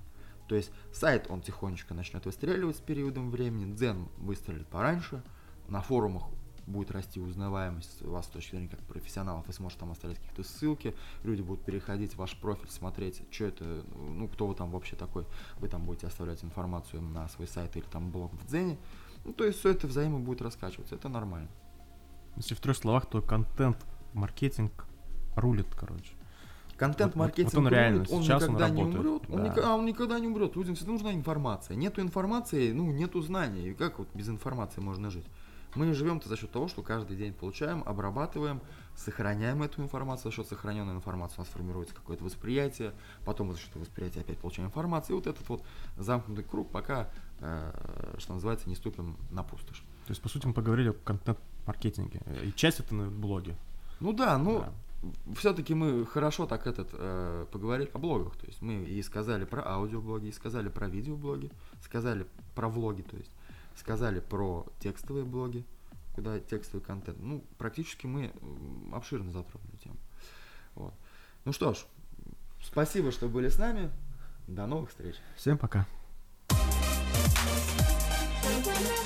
[0.48, 5.22] То есть сайт, он тихонечко начнет выстреливать с периодом времени, Дзен выстрелит пораньше,
[5.68, 6.24] на форумах
[6.66, 10.42] будет расти узнаваемость у вас с точки зрения как профессионалов, вы сможете там оставлять какие-то
[10.42, 14.96] ссылки, люди будут переходить в ваш профиль, смотреть, что это, ну, кто вы там вообще
[14.96, 15.26] такой,
[15.58, 18.78] вы там будете оставлять информацию на свой сайт или там блог в Дзене,
[19.24, 21.48] ну, то есть все это взаимо будет раскачиваться, это нормально.
[22.36, 24.86] Если в трех словах, то контент-маркетинг
[25.36, 26.14] рулит, короче.
[26.76, 29.22] Контент-маркетинг вот, вот он, реально, он никогда он не умрет.
[29.28, 29.34] Да.
[29.34, 30.56] Он, ник- а он никогда не умрет.
[30.56, 31.76] Людям всегда нужна информация.
[31.76, 33.68] Нету информации, ну, нету знаний.
[33.68, 35.26] И как вот без информации можно жить?
[35.74, 38.60] Мы живем-то за счет того, что каждый день получаем, обрабатываем,
[38.96, 40.32] сохраняем эту информацию.
[40.32, 42.92] За счет сохраненной информации у нас формируется какое-то восприятие.
[43.26, 45.16] Потом за счет восприятия опять получаем информацию.
[45.16, 45.62] И вот этот вот
[45.96, 47.10] замкнутый круг, пока,
[47.40, 49.82] что называется, не ступим на пустошь.
[50.06, 52.20] То есть, по сути, мы поговорили о контент-маркетинге.
[52.44, 53.56] И часть это на блоге.
[54.00, 54.72] Ну да, ну да
[55.34, 58.36] все-таки мы хорошо так этот э, поговорили о блогах.
[58.36, 61.50] То есть мы и сказали про аудиоблоги, и сказали про видеоблоги,
[61.82, 63.30] сказали про влоги, то есть
[63.76, 65.64] сказали про текстовые блоги,
[66.14, 67.18] куда текстовый контент.
[67.20, 68.32] Ну, практически мы
[68.92, 69.96] обширно затронули тему.
[70.74, 70.94] Вот.
[71.44, 71.78] Ну что ж,
[72.62, 73.90] спасибо, что были с нами.
[74.46, 75.14] До новых встреч.
[75.36, 75.86] Всем пока.
[77.42, 78.99] Thank you.